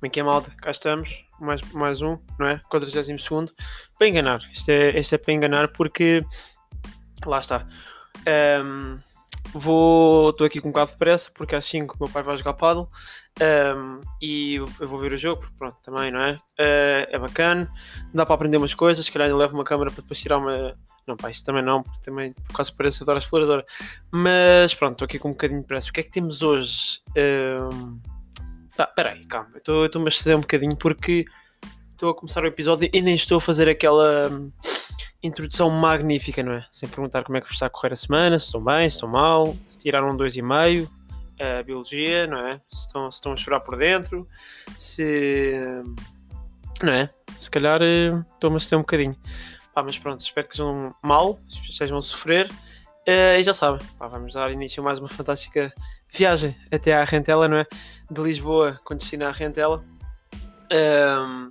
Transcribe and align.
Como 0.00 0.08
é 0.08 0.08
que 0.08 0.18
é, 0.18 0.22
malta? 0.22 0.50
Cá 0.56 0.70
estamos, 0.70 1.26
mais, 1.38 1.60
mais 1.72 2.00
um, 2.00 2.16
não 2.38 2.46
é? 2.46 2.58
42 2.70 3.52
para 3.98 4.08
enganar. 4.08 4.40
Isto 4.50 4.70
é, 4.70 4.98
isto 4.98 5.14
é 5.14 5.18
para 5.18 5.34
enganar 5.34 5.68
porque. 5.68 6.24
Lá 7.26 7.38
está. 7.38 7.66
Um, 8.64 8.98
vou. 9.52 10.30
Estou 10.30 10.46
aqui 10.46 10.58
com 10.58 10.70
um 10.70 10.72
bocado 10.72 10.92
de 10.92 10.96
pressa 10.96 11.30
porque 11.34 11.54
às 11.54 11.66
5 11.66 11.96
o 11.96 12.04
meu 12.04 12.10
pai 12.10 12.22
vai 12.22 12.34
jogar 12.38 12.54
paddle 12.54 12.88
um, 13.42 14.00
e 14.22 14.54
eu 14.54 14.88
vou 14.88 14.98
ver 14.98 15.12
o 15.12 15.18
jogo, 15.18 15.42
porque 15.42 15.56
pronto, 15.58 15.76
também, 15.82 16.10
não 16.10 16.20
é? 16.22 16.32
Uh, 16.32 17.04
é 17.10 17.18
bacana, 17.18 17.70
dá 18.14 18.24
para 18.24 18.36
aprender 18.36 18.56
umas 18.56 18.72
coisas. 18.72 19.04
Se 19.04 19.12
calhar 19.12 19.28
eu 19.28 19.36
levo 19.36 19.52
uma 19.52 19.64
câmera 19.64 19.90
para 19.90 20.00
depois 20.00 20.18
tirar 20.18 20.38
uma. 20.38 20.78
Não, 21.06 21.14
pá, 21.14 21.30
isso 21.30 21.44
também 21.44 21.62
não, 21.62 21.82
porque 21.82 22.00
também 22.00 22.32
por 22.32 22.56
causa 22.56 22.72
parece 22.74 23.02
adoro 23.02 23.18
a 23.18 23.20
exploradora. 23.20 23.66
Mas 24.10 24.72
pronto, 24.72 24.92
estou 24.92 25.04
aqui 25.04 25.18
com 25.18 25.28
um 25.28 25.32
bocadinho 25.32 25.60
de 25.60 25.66
pressa. 25.66 25.90
O 25.90 25.92
que 25.92 26.00
é 26.00 26.02
que 26.02 26.10
temos 26.10 26.40
hoje? 26.40 27.02
Um, 27.14 28.00
Tá, 28.76 28.86
peraí, 28.86 29.24
calma. 29.26 29.50
Estou-me 29.56 30.06
a 30.06 30.08
exceder 30.08 30.36
um 30.36 30.40
bocadinho 30.40 30.76
porque 30.76 31.24
estou 31.92 32.10
a 32.10 32.14
começar 32.14 32.42
o 32.42 32.46
episódio 32.46 32.88
e 32.92 33.02
nem 33.02 33.14
estou 33.14 33.38
a 33.38 33.40
fazer 33.40 33.68
aquela 33.68 34.28
hum, 34.30 34.50
introdução 35.22 35.68
magnífica, 35.68 36.42
não 36.42 36.52
é? 36.52 36.66
Sem 36.70 36.88
perguntar 36.88 37.24
como 37.24 37.36
é 37.36 37.40
que 37.40 37.52
está 37.52 37.66
a 37.66 37.70
correr 37.70 37.92
a 37.92 37.96
semana, 37.96 38.38
se 38.38 38.46
estão 38.46 38.62
bem, 38.62 38.88
se 38.88 38.96
estão 38.96 39.08
mal, 39.08 39.54
se 39.66 39.78
tiraram 39.78 40.16
dois 40.16 40.36
e 40.36 40.42
meio, 40.42 40.90
a 41.38 41.62
biologia, 41.62 42.26
não 42.26 42.38
é? 42.38 42.60
Se 42.70 42.86
estão, 42.86 43.10
se 43.10 43.16
estão 43.16 43.32
a 43.32 43.36
chorar 43.36 43.60
por 43.60 43.76
dentro, 43.76 44.26
se. 44.78 45.54
Hum, 45.84 45.96
não 46.82 46.92
é? 46.92 47.10
Se 47.36 47.50
calhar 47.50 47.82
hum, 47.82 48.24
estou-me 48.34 48.56
a 48.56 48.58
exceder 48.58 48.78
um 48.78 48.82
bocadinho. 48.82 49.16
Pá, 49.74 49.82
mas 49.82 49.98
pronto, 49.98 50.20
espero 50.20 50.48
que 50.48 50.56
sejam 50.56 50.94
mal, 51.02 51.38
estejam 51.48 51.98
a 51.98 52.02
sofrer. 52.02 52.50
Uh, 53.08 53.38
e 53.38 53.42
já 53.42 53.54
sabem, 53.54 53.84
pá, 53.98 54.08
vamos 54.08 54.34
dar 54.34 54.50
início 54.50 54.82
a 54.82 54.84
mais 54.84 54.98
uma 54.98 55.08
fantástica 55.08 55.72
viagem 56.12 56.56
até 56.70 56.94
à 56.94 57.04
Rentela, 57.04 57.48
não 57.48 57.58
é? 57.58 57.66
De 58.10 58.20
Lisboa, 58.20 58.80
quando 58.84 59.00
destina 59.00 59.28
à 59.28 59.32
Rentela. 59.32 59.84
Um, 60.72 61.48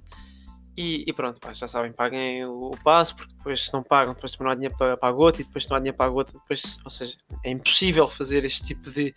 e, 0.77 1.03
e, 1.05 1.11
pronto, 1.11 1.39
pá, 1.41 1.51
já 1.51 1.67
sabem, 1.67 1.91
paguem 1.91 2.45
o, 2.45 2.69
o 2.69 2.77
passo, 2.77 3.13
porque 3.15 3.33
depois 3.33 3.65
se 3.65 3.73
não 3.73 3.83
pagam, 3.83 4.13
depois 4.13 4.37
não 4.39 4.49
há 4.49 4.55
dinheiro 4.55 4.77
para, 4.77 4.95
para 4.95 5.09
a 5.09 5.11
gota, 5.11 5.41
e 5.41 5.43
depois 5.43 5.65
se 5.65 5.69
não 5.69 5.75
há 5.75 5.79
dinheiro 5.79 5.97
para 5.97 6.05
a 6.05 6.09
gota, 6.09 6.31
depois, 6.31 6.77
ou 6.85 6.89
seja, 6.89 7.17
é 7.43 7.51
impossível 7.51 8.07
fazer 8.09 8.45
este 8.45 8.63
tipo 8.63 8.89
de 8.89 9.13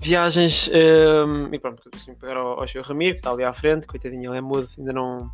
viagens. 0.00 0.68
Um, 0.68 1.52
e 1.52 1.58
pronto, 1.58 1.82
que 1.90 2.20
pegar 2.20 2.36
ao, 2.36 2.60
ao 2.60 2.66
Ramiro, 2.82 3.14
que 3.14 3.20
está 3.20 3.30
ali 3.30 3.44
à 3.44 3.52
frente, 3.52 3.86
coitadinho, 3.86 4.30
ele 4.30 4.38
é 4.38 4.40
mudo, 4.40 4.68
ainda 4.78 4.92
não, 4.92 5.30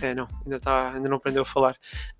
é, 0.00 0.14
não, 0.14 0.28
ainda, 0.44 0.56
está, 0.56 0.92
ainda 0.92 1.08
não 1.08 1.16
aprendeu 1.16 1.42
a 1.42 1.46
falar. 1.46 1.76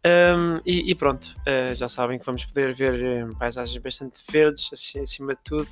Um, 0.07 0.61
e, 0.65 0.91
e, 0.91 0.95
pronto, 0.95 1.35
uh, 1.41 1.75
já 1.75 1.89
sabem 1.89 2.19
que 2.19 2.27
vamos 2.27 2.45
poder 2.45 2.75
ver 2.75 3.25
um, 3.25 3.35
paisagens 3.35 3.77
bastante 3.83 4.21
verdes, 4.31 4.69
assim, 4.73 5.01
acima 5.01 5.35
de 5.35 5.41
tudo, 5.43 5.69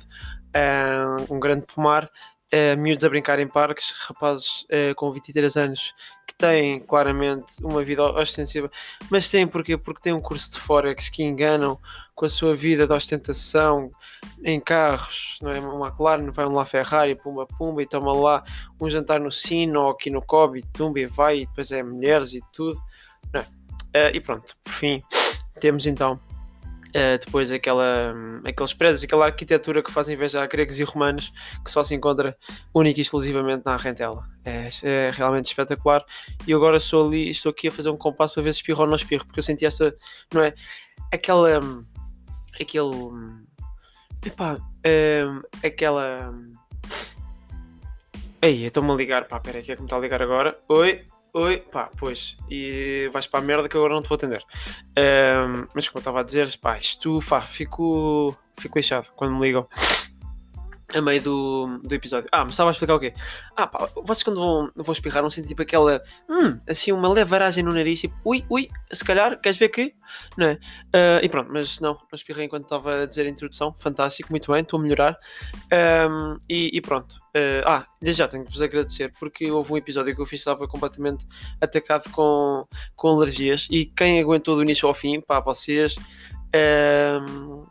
um 1.29 1.39
grande 1.39 1.65
pomar 1.65 2.09
uh, 2.53 2.77
miúdos 2.77 3.03
a 3.03 3.09
brincar 3.09 3.39
em 3.39 3.47
parques, 3.47 3.91
rapazes 4.07 4.63
uh, 4.63 4.95
com 4.95 5.11
23 5.11 5.57
anos 5.57 5.93
que 6.25 6.35
têm 6.35 6.79
claramente 6.79 7.55
uma 7.61 7.83
vida 7.83 8.03
ostensiva, 8.03 8.69
mas 9.09 9.29
têm 9.29 9.47
porquê? 9.47 9.77
Porque 9.77 10.01
têm 10.01 10.13
um 10.13 10.21
curso 10.21 10.51
de 10.51 10.59
Forex 10.59 11.09
que 11.09 11.23
enganam 11.23 11.79
com 12.13 12.25
a 12.25 12.29
sua 12.29 12.55
vida 12.55 12.87
de 12.87 12.93
ostentação 12.93 13.91
em 14.43 14.59
carros, 14.59 15.39
não 15.41 15.51
é? 15.51 15.59
Uma 15.59 15.87
McLaren, 15.87 16.31
vai 16.31 16.45
um 16.45 16.53
lá 16.53 16.65
Ferrari, 16.65 17.15
pumba 17.15 17.45
pumba, 17.45 17.81
e 17.81 17.85
toma 17.85 18.11
lá 18.13 18.43
um 18.79 18.89
jantar 18.89 19.19
no 19.19 19.31
Sino 19.31 19.81
ou 19.81 19.91
aqui 19.91 20.09
no 20.09 20.21
Kobe, 20.21 20.63
tumba 20.73 20.99
e 20.99 21.05
vai, 21.05 21.39
e 21.39 21.45
depois 21.45 21.71
é 21.71 21.83
mulheres 21.83 22.33
e 22.33 22.41
tudo, 22.51 22.79
é? 23.33 23.39
Uh, 23.39 24.11
e 24.13 24.19
pronto, 24.19 24.55
por 24.63 24.73
fim, 24.73 25.01
temos 25.59 25.85
então 25.85 26.19
Uh, 26.89 27.17
depois 27.23 27.51
aquela, 27.51 28.15
aqueles 28.45 28.73
prédios, 28.73 29.03
aquela 29.03 29.25
arquitetura 29.25 29.83
que 29.83 29.91
fazem 29.91 30.15
inveja 30.15 30.41
a 30.41 30.47
gregos 30.47 30.79
e 30.79 30.83
romanos 30.83 31.33
que 31.63 31.69
só 31.69 31.83
se 31.83 31.93
encontra 31.93 32.35
única 32.73 32.99
e 32.99 33.01
exclusivamente 33.01 33.63
na 33.65 33.75
Rentela. 33.75 34.25
É, 34.45 34.69
é, 34.83 35.11
realmente 35.13 35.47
espetacular. 35.47 36.05
E 36.47 36.53
agora 36.53 36.77
estou 36.77 37.07
ali, 37.07 37.29
estou 37.29 37.49
aqui 37.49 37.67
a 37.67 37.71
fazer 37.71 37.89
um 37.89 37.97
compasso 37.97 38.35
para 38.35 38.43
ver 38.43 38.53
se 38.53 38.59
espirro 38.59 38.81
ou 38.81 38.87
não 38.87 38.95
espirro, 38.95 39.25
porque 39.25 39.39
eu 39.39 39.43
senti 39.43 39.65
esta, 39.65 39.93
não 40.33 40.41
é? 40.41 40.53
Aquela. 41.11 41.59
aquele. 42.59 42.95
epá, 44.25 44.55
um, 44.55 45.41
aquela. 45.65 46.33
Ei, 48.41 48.65
estou-me 48.65 48.91
a 48.91 48.95
ligar, 48.95 49.27
pá, 49.27 49.39
peraí, 49.39 49.63
que 49.63 49.71
é 49.71 49.75
que 49.75 49.81
me 49.81 49.87
está 49.87 49.97
a 49.97 49.99
ligar 49.99 50.21
agora? 50.21 50.57
Oi, 50.69 51.05
Oi, 51.39 51.57
pá, 51.57 51.87
pois, 51.99 52.35
e 52.49 53.07
vais 53.13 53.27
para 53.27 53.39
a 53.41 53.43
merda 53.43 53.69
que 53.69 53.77
agora 53.77 53.93
não 53.93 54.01
te 54.01 54.09
vou 54.09 54.15
atender. 54.15 54.43
Um, 54.97 55.67
mas 55.71 55.87
como 55.87 55.99
eu 55.99 55.99
estava 55.99 56.21
a 56.21 56.23
dizer, 56.23 56.57
pá, 56.57 56.79
isto, 56.79 57.19
pá, 57.29 57.41
fico, 57.41 58.35
fico 58.59 58.79
lixado 58.79 59.09
quando 59.15 59.35
me 59.35 59.41
ligam 59.45 59.67
a 60.93 61.01
meio 61.01 61.21
do, 61.21 61.79
do 61.83 61.93
episódio. 61.93 62.29
Ah, 62.31 62.43
mas 62.43 62.51
estava 62.51 62.69
a 62.69 62.71
explicar 62.71 62.95
o 62.95 62.99
quê? 62.99 63.13
Ah, 63.55 63.67
pá, 63.67 63.89
vocês 64.03 64.23
quando 64.23 64.39
vão, 64.39 64.71
vão 64.75 64.93
espirrar 64.93 65.21
não 65.21 65.29
sentem 65.29 65.49
tipo 65.49 65.61
aquela, 65.61 66.01
hum, 66.29 66.59
assim, 66.67 66.91
uma 66.91 67.09
leve 67.09 67.29
varagem 67.29 67.63
no 67.63 67.73
nariz, 67.73 67.99
tipo, 67.99 68.15
ui, 68.23 68.45
ui, 68.49 68.69
se 68.91 69.03
calhar, 69.03 69.39
queres 69.41 69.57
ver 69.57 69.69
que? 69.69 69.93
Não 70.37 70.47
é? 70.47 70.53
Uh, 70.53 71.19
e 71.23 71.29
pronto, 71.29 71.51
mas 71.51 71.79
não, 71.79 71.93
não 71.93 72.07
espirrei 72.13 72.45
enquanto 72.45 72.63
estava 72.63 73.03
a 73.03 73.05
dizer 73.05 73.25
a 73.25 73.29
introdução, 73.29 73.75
fantástico, 73.77 74.29
muito 74.31 74.51
bem, 74.51 74.61
estou 74.61 74.79
a 74.79 74.83
melhorar. 74.83 75.17
Um, 76.09 76.37
e, 76.49 76.71
e, 76.73 76.81
pronto. 76.81 77.17
Uh, 77.35 77.61
ah, 77.65 77.85
desde 78.01 78.19
já 78.19 78.27
tenho 78.27 78.45
que 78.45 78.51
vos 78.51 78.61
agradecer, 78.61 79.11
porque 79.19 79.51
houve 79.51 79.73
um 79.73 79.77
episódio 79.77 80.15
que 80.15 80.21
eu 80.21 80.25
fiz 80.25 80.39
estava 80.39 80.67
completamente 80.67 81.25
atacado 81.61 82.09
com, 82.11 82.65
com 82.95 83.09
alergias, 83.09 83.67
e 83.69 83.85
quem 83.85 84.19
aguentou 84.19 84.55
do 84.55 84.63
início 84.63 84.87
ao 84.87 84.95
fim, 84.95 85.19
pá, 85.19 85.39
vocês... 85.39 85.95
Um, 86.55 87.66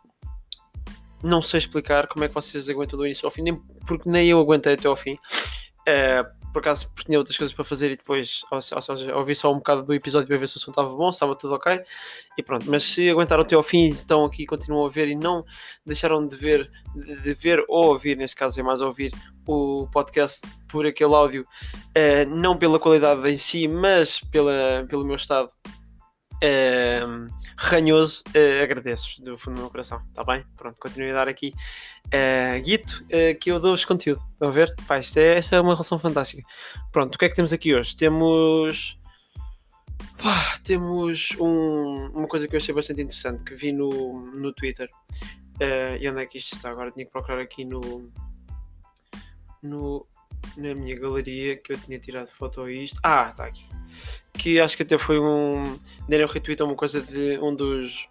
não 1.26 1.42
sei 1.42 1.58
explicar 1.58 2.06
como 2.06 2.24
é 2.24 2.28
que 2.28 2.34
vocês 2.34 2.68
aguentam 2.68 2.98
do 2.98 3.04
início 3.04 3.26
ao 3.26 3.30
fim, 3.30 3.42
nem, 3.42 3.56
porque 3.86 4.08
nem 4.08 4.28
eu 4.28 4.40
aguentei 4.40 4.74
até 4.74 4.88
ao 4.88 4.96
fim. 4.96 5.14
Uh, 5.82 6.36
por 6.52 6.60
acaso 6.60 6.90
tinha 7.04 7.18
outras 7.18 7.36
coisas 7.36 7.54
para 7.54 7.66
fazer 7.66 7.90
e 7.90 7.96
depois, 7.96 8.40
ou, 8.50 8.62
seja, 8.62 9.14
ouvi 9.14 9.34
só 9.34 9.52
um 9.52 9.56
bocado 9.56 9.82
do 9.82 9.92
episódio 9.92 10.26
para 10.26 10.38
ver 10.38 10.48
se 10.48 10.56
o 10.56 10.60
som 10.60 10.70
estava 10.70 10.88
bom, 10.88 11.12
se 11.12 11.16
estava 11.16 11.36
tudo 11.36 11.54
ok. 11.54 11.82
E 12.38 12.42
pronto, 12.42 12.64
mas 12.70 12.82
se 12.82 13.10
aguentaram 13.10 13.42
até 13.42 13.54
ao 13.54 13.62
fim 13.62 13.84
e 13.84 13.88
estão 13.88 14.24
aqui 14.24 14.46
continuam 14.46 14.86
a 14.86 14.88
ver 14.88 15.06
e 15.08 15.14
não 15.14 15.44
deixaram 15.84 16.26
de 16.26 16.34
ver, 16.34 16.70
de 16.94 17.34
ver 17.34 17.62
ou 17.68 17.88
ouvir, 17.88 18.16
neste 18.16 18.36
caso 18.36 18.58
é 18.58 18.62
mais 18.62 18.80
ouvir 18.80 19.12
o 19.46 19.86
podcast 19.92 20.48
por 20.66 20.86
aquele 20.86 21.14
áudio, 21.14 21.42
uh, 21.42 22.34
não 22.34 22.56
pela 22.56 22.78
qualidade 22.78 23.28
em 23.28 23.36
si, 23.36 23.68
mas 23.68 24.20
pela, 24.20 24.86
pelo 24.88 25.04
meu 25.04 25.16
estado 25.16 25.50
uh, 26.42 27.28
ranhoso, 27.56 28.22
uh, 28.28 28.62
agradeço 28.62 29.22
do 29.22 29.38
fundo 29.38 29.56
do 29.56 29.60
meu 29.62 29.70
coração, 29.70 30.02
está 30.08 30.24
bem? 30.24 30.44
Pronto, 30.56 30.78
continuo 30.78 31.10
a 31.10 31.14
dar 31.14 31.28
aqui 31.28 31.54
uh, 32.06 32.62
guito 32.62 33.04
uh, 33.04 33.38
que 33.38 33.50
eu 33.50 33.60
dou-vos 33.60 33.84
conteúdo, 33.84 34.22
estão 34.32 34.48
a 34.48 34.52
ver? 34.52 34.74
Pá, 34.86 34.98
isto 34.98 35.16
é, 35.18 35.38
esta 35.38 35.56
é 35.56 35.60
uma 35.60 35.72
relação 35.74 35.98
fantástica. 35.98 36.42
Pronto, 36.92 37.14
o 37.14 37.18
que 37.18 37.24
é 37.24 37.28
que 37.28 37.34
temos 37.34 37.52
aqui 37.52 37.74
hoje? 37.74 37.96
Temos. 37.96 38.98
Pá, 40.22 40.58
temos 40.62 41.34
um, 41.38 42.10
uma 42.14 42.28
coisa 42.28 42.46
que 42.48 42.54
eu 42.54 42.58
achei 42.58 42.74
bastante 42.74 43.02
interessante 43.02 43.42
que 43.42 43.54
vi 43.54 43.72
no, 43.72 44.30
no 44.32 44.52
Twitter. 44.52 44.88
E 46.00 46.08
onde 46.08 46.22
é 46.22 46.26
que 46.26 46.36
isto 46.36 46.54
está? 46.54 46.70
Agora 46.70 46.90
tinha 46.90 47.06
que 47.06 47.12
procurar 47.12 47.40
aqui 47.40 47.64
no. 47.64 48.10
no 49.62 50.06
na 50.56 50.74
minha 50.74 50.98
galeria 50.98 51.56
que 51.56 51.72
eu 51.72 51.78
tinha 51.78 51.98
tirado 51.98 52.28
foto 52.28 52.62
a 52.62 52.70
isto. 52.70 52.98
Ah, 53.02 53.28
está 53.30 53.46
aqui 53.46 53.66
que 54.36 54.60
acho 54.60 54.76
que 54.76 54.82
até 54.82 54.98
foi 54.98 55.18
um. 55.18 55.78
Deram 56.08 56.28
retweet 56.28 56.60
a 56.62 56.64
uma 56.64 56.76
coisa 56.76 57.00
de 57.00 57.38
um 57.38 57.54
dos. 57.54 58.08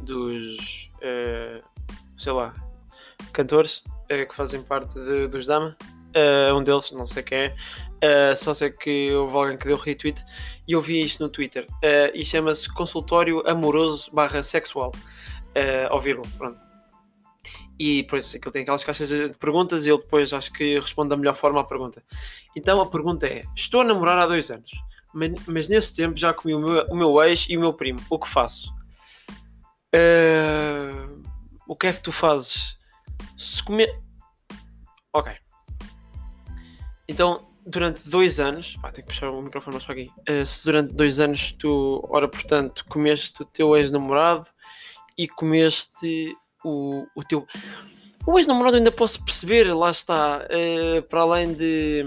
dos. 0.00 0.90
Uh, 0.96 1.62
sei 2.16 2.32
lá. 2.32 2.52
cantores 3.32 3.78
uh, 4.12 4.28
que 4.28 4.34
fazem 4.34 4.62
parte 4.62 4.94
de, 4.94 5.28
dos 5.28 5.46
Dama. 5.46 5.76
Uh, 6.08 6.54
um 6.54 6.62
deles, 6.62 6.90
não 6.90 7.06
sei 7.06 7.22
quem 7.22 7.38
é. 7.38 8.34
só 8.34 8.52
sei 8.54 8.70
que 8.70 9.12
houve 9.12 9.36
alguém 9.36 9.56
que 9.56 9.68
deu 9.68 9.76
retweet 9.76 10.24
e 10.66 10.72
eu 10.72 10.80
vi 10.82 11.02
isto 11.02 11.22
no 11.22 11.28
Twitter. 11.28 11.66
e 12.14 12.24
chama-se 12.24 12.72
Consultório 12.72 13.42
Amoroso 13.48 14.10
barra 14.12 14.42
Sexual. 14.42 14.92
Uh, 15.50 16.28
pronto. 16.36 16.67
E 17.78 18.02
depois 18.02 18.34
aquilo 18.34 18.52
tem 18.52 18.62
aquelas 18.62 18.82
caixas 18.82 19.08
de 19.08 19.30
perguntas 19.38 19.86
e 19.86 19.90
ele 19.90 19.98
depois 19.98 20.32
acho 20.32 20.52
que 20.52 20.78
responde 20.80 21.10
da 21.10 21.16
melhor 21.16 21.36
forma 21.36 21.60
à 21.60 21.64
pergunta. 21.64 22.02
Então 22.56 22.80
a 22.80 22.86
pergunta 22.86 23.26
é: 23.26 23.44
Estou 23.54 23.82
a 23.82 23.84
namorar 23.84 24.18
há 24.18 24.26
dois 24.26 24.50
anos 24.50 24.70
mas, 25.12 25.32
mas 25.46 25.68
nesse 25.68 25.94
tempo 25.94 26.16
já 26.16 26.32
comi 26.32 26.54
o 26.54 26.60
meu, 26.60 26.86
o 26.88 26.96
meu 26.96 27.22
ex 27.22 27.46
e 27.48 27.56
o 27.56 27.60
meu 27.60 27.72
primo. 27.72 28.00
O 28.10 28.18
que 28.18 28.28
faço? 28.28 28.72
Uh, 29.94 31.22
o 31.66 31.74
que 31.74 31.86
é 31.86 31.92
que 31.92 32.00
tu 32.00 32.12
fazes? 32.12 32.78
Se 33.36 33.62
comer. 33.62 34.00
Ok. 35.12 35.32
Então, 37.08 37.48
durante 37.66 38.08
dois 38.08 38.38
anos. 38.38 38.76
Pá, 38.76 38.92
tenho 38.92 39.06
que 39.06 39.12
puxar 39.12 39.30
o 39.30 39.42
microfone 39.42 39.74
mais 39.74 39.84
para 39.84 39.94
aqui. 39.94 40.10
Uh, 40.28 40.44
se 40.44 40.64
durante 40.64 40.94
dois 40.94 41.18
anos 41.20 41.52
tu, 41.52 42.06
ora, 42.10 42.28
portanto, 42.28 42.84
comeste 42.88 43.42
o 43.42 43.46
teu 43.46 43.76
ex-namorado 43.76 44.46
e 45.16 45.26
comeste 45.26 46.36
o, 46.64 47.06
o 47.14 47.24
teu. 47.24 47.46
O 48.26 48.38
ex-namorado 48.38 48.76
ainda 48.76 48.92
posso 48.92 49.24
perceber, 49.24 49.72
lá 49.74 49.90
está. 49.90 50.46
Uh, 50.46 51.02
para 51.02 51.20
além 51.22 51.54
de 51.54 52.04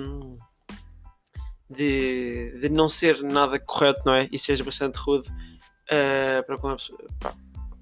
de, 1.71 2.59
de 2.59 2.69
não 2.69 2.89
ser 2.89 3.21
nada 3.23 3.57
correto, 3.59 4.01
não 4.05 4.13
é? 4.13 4.27
E 4.31 4.37
seja 4.37 4.63
bastante 4.63 4.97
rude 4.97 5.29
uh, 5.29 6.43
para, 6.45 6.57
para, 6.57 6.77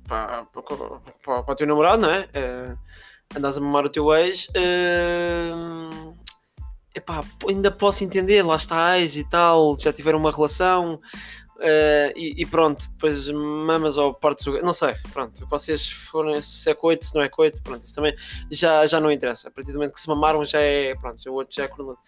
para, 0.07 0.45
para, 0.45 1.43
para, 1.43 1.51
o 1.51 1.55
teu 1.55 1.67
namorado, 1.67 2.03
não 2.03 2.11
é? 2.11 2.21
Uh, 2.25 2.77
andas 3.35 3.57
a 3.57 3.61
mamar 3.61 3.85
o 3.85 3.89
teu 3.89 4.13
ex. 4.13 4.47
Uh, 4.49 6.15
epá, 6.93 7.23
ainda 7.47 7.71
posso 7.71 8.03
entender, 8.03 8.43
lá 8.43 8.55
está 8.55 8.97
e 8.99 9.23
tal, 9.23 9.77
já 9.79 9.91
tiveram 9.91 10.19
uma 10.19 10.31
relação, 10.31 10.99
Uh, 11.59 12.15
e, 12.15 12.35
e, 12.37 12.45
pronto, 12.45 12.89
depois 12.91 13.27
mamas 13.29 13.97
ou 13.97 14.13
partes 14.13 14.45
do. 14.45 14.61
Não 14.61 14.71
sei, 14.71 14.95
pronto. 15.11 15.45
Vocês 15.47 15.89
foram 15.89 16.41
se 16.41 16.69
é 16.69 16.73
coito, 16.73 17.03
se 17.03 17.13
não 17.13 17.21
é 17.21 17.27
coito, 17.27 17.61
pronto, 17.61 17.83
isso 17.83 17.93
também 17.93 18.15
já, 18.49 18.87
já 18.87 18.99
não 18.99 19.11
interessa. 19.11 19.49
A 19.49 19.51
partir 19.51 19.73
do 19.73 19.77
momento 19.77 19.93
que 19.93 19.99
se 19.99 20.07
mamaram 20.07 20.45
já 20.45 20.61
é. 20.61 20.95
Pronto, 20.95 21.29
o 21.29 21.33
outro 21.33 21.53
já 21.53 21.63
é 21.63 21.67
cronologia. 21.67 22.01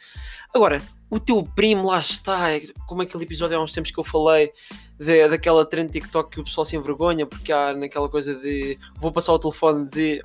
Agora, 0.54 0.82
o 1.10 1.20
teu 1.20 1.44
primo 1.44 1.88
lá 1.88 2.00
está, 2.00 2.50
é, 2.52 2.62
como 2.88 3.02
aquele 3.02 3.24
episódio 3.26 3.58
há 3.58 3.62
uns 3.62 3.74
tempos 3.74 3.92
que 3.92 4.00
eu 4.00 4.04
falei 4.06 4.54
de, 4.98 5.28
daquela 5.28 5.66
trend 5.66 5.92
TikTok 5.92 6.30
que 6.30 6.40
o 6.40 6.44
pessoal 6.46 6.64
se 6.64 6.78
envergonha 6.78 7.26
porque 7.26 7.52
há 7.52 7.74
naquela 7.74 8.08
coisa 8.08 8.34
de 8.36 8.80
vou 8.96 9.12
passar 9.12 9.34
o 9.34 9.40
telefone 9.40 9.90
de. 9.90 10.22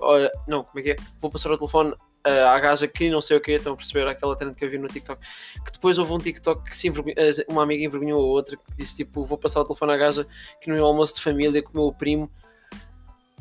não, 0.46 0.62
como 0.62 0.78
é 0.78 0.82
que 0.82 0.90
é? 0.90 0.96
Vou 1.20 1.30
passar 1.30 1.50
o 1.50 1.58
telefone 1.58 1.94
à 2.24 2.58
gaja 2.58 2.88
que 2.88 3.08
não 3.08 3.20
sei 3.20 3.36
o 3.36 3.40
que, 3.40 3.52
estão 3.52 3.74
a 3.74 3.76
perceber 3.76 4.06
aquela 4.06 4.34
trend 4.34 4.54
que 4.54 4.64
eu 4.64 4.70
vi 4.70 4.78
no 4.78 4.88
TikTok, 4.88 5.20
que 5.64 5.72
depois 5.72 5.98
houve 5.98 6.12
um 6.12 6.18
TikTok 6.18 6.64
que 6.64 6.76
se 6.76 6.88
eh, 6.88 7.46
uma 7.48 7.62
amiga 7.62 7.84
envergonhou 7.84 8.20
a 8.20 8.24
outra, 8.24 8.56
que 8.56 8.76
disse 8.76 8.96
tipo, 8.96 9.24
vou 9.24 9.38
passar 9.38 9.60
o 9.60 9.64
telefone 9.64 9.92
à 9.92 9.96
gaja 9.96 10.26
que 10.60 10.68
no 10.68 10.74
meu 10.74 10.84
almoço 10.84 11.14
de 11.14 11.22
família 11.22 11.62
com 11.62 11.70
o 11.78 11.82
meu 11.82 11.92
primo. 11.92 12.30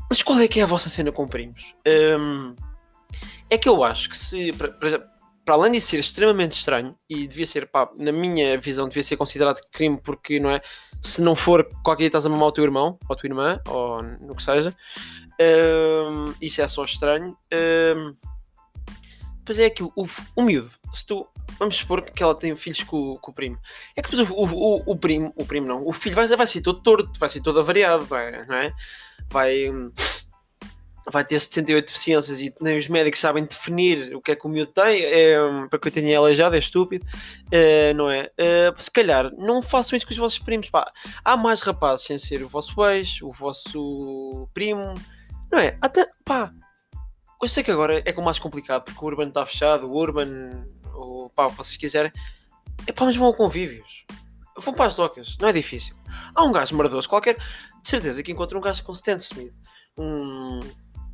Mas 0.10 0.22
qual 0.22 0.40
é 0.40 0.48
que 0.48 0.60
é 0.60 0.64
a 0.64 0.68
vossa 0.68 0.88
cena 0.88 1.12
com 1.12 1.28
primos? 1.28 1.74
Um, 2.20 2.56
é 3.50 3.58
que 3.58 3.68
eu 3.68 3.84
acho 3.84 4.10
que 4.10 4.18
se, 4.18 4.50
exemplo, 4.84 5.08
para 5.46 5.54
além 5.54 5.74
de 5.74 5.82
ser 5.82 6.00
extremamente 6.00 6.54
estranho 6.54 6.96
e 7.08 7.28
devia 7.28 7.46
ser, 7.46 7.68
pá, 7.68 7.90
na 7.96 8.12
minha 8.12 8.60
visão, 8.60 8.88
devia 8.88 9.04
ser 9.04 9.16
considerado 9.16 9.62
crime 9.72 10.00
porque, 10.04 10.40
não 10.40 10.50
é? 10.50 10.60
Se 11.02 11.22
não 11.22 11.36
for, 11.36 11.64
qualquer 11.84 12.04
dia 12.04 12.08
estás 12.08 12.26
a 12.26 12.30
mamar 12.30 12.50
o 12.50 12.52
teu 12.52 12.64
irmão 12.64 12.98
ou 13.08 13.14
a 13.14 13.16
tua 13.16 13.28
irmã 13.28 13.60
ou 13.68 14.02
no 14.02 14.36
que 14.36 14.42
seja, 14.42 14.76
um, 15.40 16.34
isso 16.42 16.62
é 16.62 16.68
só 16.68 16.84
estranho. 16.84 17.38
Um, 17.54 18.16
Pois 19.46 19.60
é 19.60 19.66
aquilo, 19.66 19.92
o, 19.96 20.08
o 20.36 20.42
miúdo, 20.42 20.72
se 20.92 21.06
tu, 21.06 21.28
vamos 21.60 21.76
supor 21.76 22.02
que 22.02 22.24
ela 22.24 22.34
tem 22.34 22.56
filhos 22.56 22.82
com, 22.82 23.16
com 23.18 23.32
o 23.32 23.34
primo, 23.34 23.60
é 23.96 24.02
que 24.02 24.10
depois 24.10 24.28
o, 24.28 24.34
o, 24.34 24.92
o, 24.92 24.98
primo, 24.98 25.32
o 25.36 25.46
primo 25.46 25.68
não, 25.68 25.88
o 25.88 25.94
filho 25.94 26.16
vai, 26.16 26.26
vai 26.28 26.48
ser 26.48 26.62
todo 26.62 26.82
torto, 26.82 27.20
vai 27.20 27.30
ser 27.30 27.42
todo 27.42 27.60
avariado, 27.60 28.06
vai, 28.06 28.44
não 28.48 28.56
é? 28.56 28.74
Vai, 29.30 29.72
vai 31.12 31.24
ter 31.24 31.40
78 31.40 31.86
deficiências 31.86 32.42
e 32.42 32.52
nem 32.60 32.78
os 32.78 32.88
médicos 32.88 33.20
sabem 33.20 33.46
definir 33.46 34.16
o 34.16 34.22
que 34.22 34.32
é 34.32 34.36
que 34.36 34.48
o 34.48 34.50
miúdo 34.50 34.72
tem, 34.72 35.04
é, 35.04 35.36
para 35.70 35.78
que 35.78 35.88
eu 35.90 35.92
tenha 35.92 36.18
aleijado, 36.18 36.56
é 36.56 36.60
estúpido, 36.60 37.06
é, 37.52 37.94
não 37.94 38.10
é? 38.10 38.30
é? 38.38 38.74
se 38.80 38.90
calhar, 38.90 39.32
não 39.38 39.62
façam 39.62 39.96
isso 39.96 40.08
com 40.08 40.12
os 40.12 40.18
vossos 40.18 40.40
primos, 40.40 40.72
pá. 40.72 40.92
Há 41.24 41.38
mais 41.38 41.62
rapazes 41.62 42.08
sem 42.08 42.18
ser 42.18 42.42
o 42.42 42.50
vosso 42.50 42.84
ex, 42.88 43.22
o 43.22 43.32
vosso 43.32 44.50
primo, 44.56 44.96
não 45.52 45.60
é? 45.60 45.78
Até, 45.82 46.10
pá, 46.24 46.52
eu 47.42 47.50
sei 47.50 47.64
que 47.64 47.72
agora 47.72 48.02
é 48.06 48.14
com 48.14 48.22
mais 48.22 48.40
complicado 48.40 48.84
porque 48.84 49.04
o 49.04 49.08
Urban 49.08 49.28
está 49.28 49.46
fechado, 49.46 49.88
o 49.88 49.96
Urban, 49.96 50.66
o 50.94 51.30
pá, 51.30 51.46
o 51.46 51.52
que 51.52 51.58
vocês 51.58 51.78
quiserem. 51.78 52.12
É 52.88 52.92
pá, 52.92 53.06
mas 53.06 53.16
vão 53.16 53.30
a 53.30 53.34
convívios. 53.34 54.06
Vão 54.58 54.74
para 54.74 54.86
as 54.86 54.96
docas, 54.96 55.38
não 55.40 55.50
é 55.50 55.54
difícil. 55.54 55.96
Há 56.34 56.44
um 56.44 56.52
gajo 56.52 56.76
maravilhoso 56.76 57.10
qualquer, 57.10 57.36
de 57.36 57.90
certeza 57.90 58.24
que 58.24 58.32
encontra 58.32 58.58
um 58.58 58.62
gajo 58.62 58.84
com 58.84 58.94
Stan 58.94 59.18
Smith. 59.18 59.54
Um, 59.98 60.60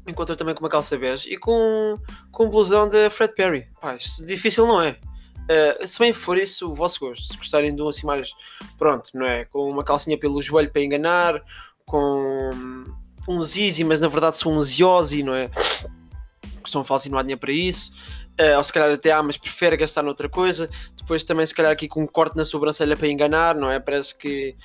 encontra 0.08 0.36
também 0.36 0.54
com 0.54 0.64
uma 0.64 0.70
calça 0.70 0.98
bege 0.98 1.32
e 1.34 1.38
com, 1.38 1.96
com 2.32 2.46
um 2.46 2.50
blusão 2.50 2.88
de 2.88 3.10
Fred 3.10 3.34
Perry. 3.34 3.68
Pá, 3.82 3.96
isto 3.96 4.24
difícil 4.26 4.68
não 4.68 4.82
é. 4.82 4.98
Uh, 5.42 5.88
se 5.88 6.00
bem 6.00 6.14
for 6.14 6.38
isso 6.38 6.72
o 6.72 6.76
vosso 6.76 7.00
gosto, 7.00 7.26
se 7.26 7.38
gostarem 7.38 7.76
de 7.76 7.82
um 7.82 7.90
assim 7.90 8.06
mais, 8.06 8.32
pronto, 8.78 9.10
não 9.14 9.26
é? 9.26 9.46
Com 9.46 9.70
uma 9.70 9.84
calcinha 9.84 10.18
pelo 10.18 10.42
joelho 10.42 10.72
para 10.72 10.82
enganar, 10.82 11.42
com 11.86 12.52
um 13.28 13.44
zizi, 13.44 13.84
mas 13.84 14.00
na 14.00 14.08
verdade 14.08 14.38
são 14.38 14.54
um 14.54 14.62
ziosi, 14.62 15.24
não 15.24 15.34
é? 15.34 15.50
São 16.70 16.84
falsos 16.84 17.08
e 17.08 17.10
não 17.10 17.18
há 17.18 17.22
dinheiro 17.22 17.40
para 17.40 17.52
isso. 17.52 17.92
Uh, 18.40 18.58
ou 18.58 18.64
se 18.64 18.72
calhar 18.72 18.92
até 18.92 19.12
há, 19.12 19.22
mas 19.22 19.38
prefere 19.38 19.78
gastar 19.78 20.04
noutra 20.04 20.30
coisa. 20.30 20.70
Depois 20.98 21.24
também 21.24 21.46
se 21.46 21.54
calhar 21.54 21.72
aqui 21.72 21.88
com 21.88 22.04
um 22.04 22.08
corte 22.08 22.36
na 22.36 22.46
sobrancelha 22.46 22.96
para 22.96 23.08
enganar, 23.08 23.56
não 23.56 23.70
é? 23.70 23.80
Parece 23.80 24.16
que 24.16 24.56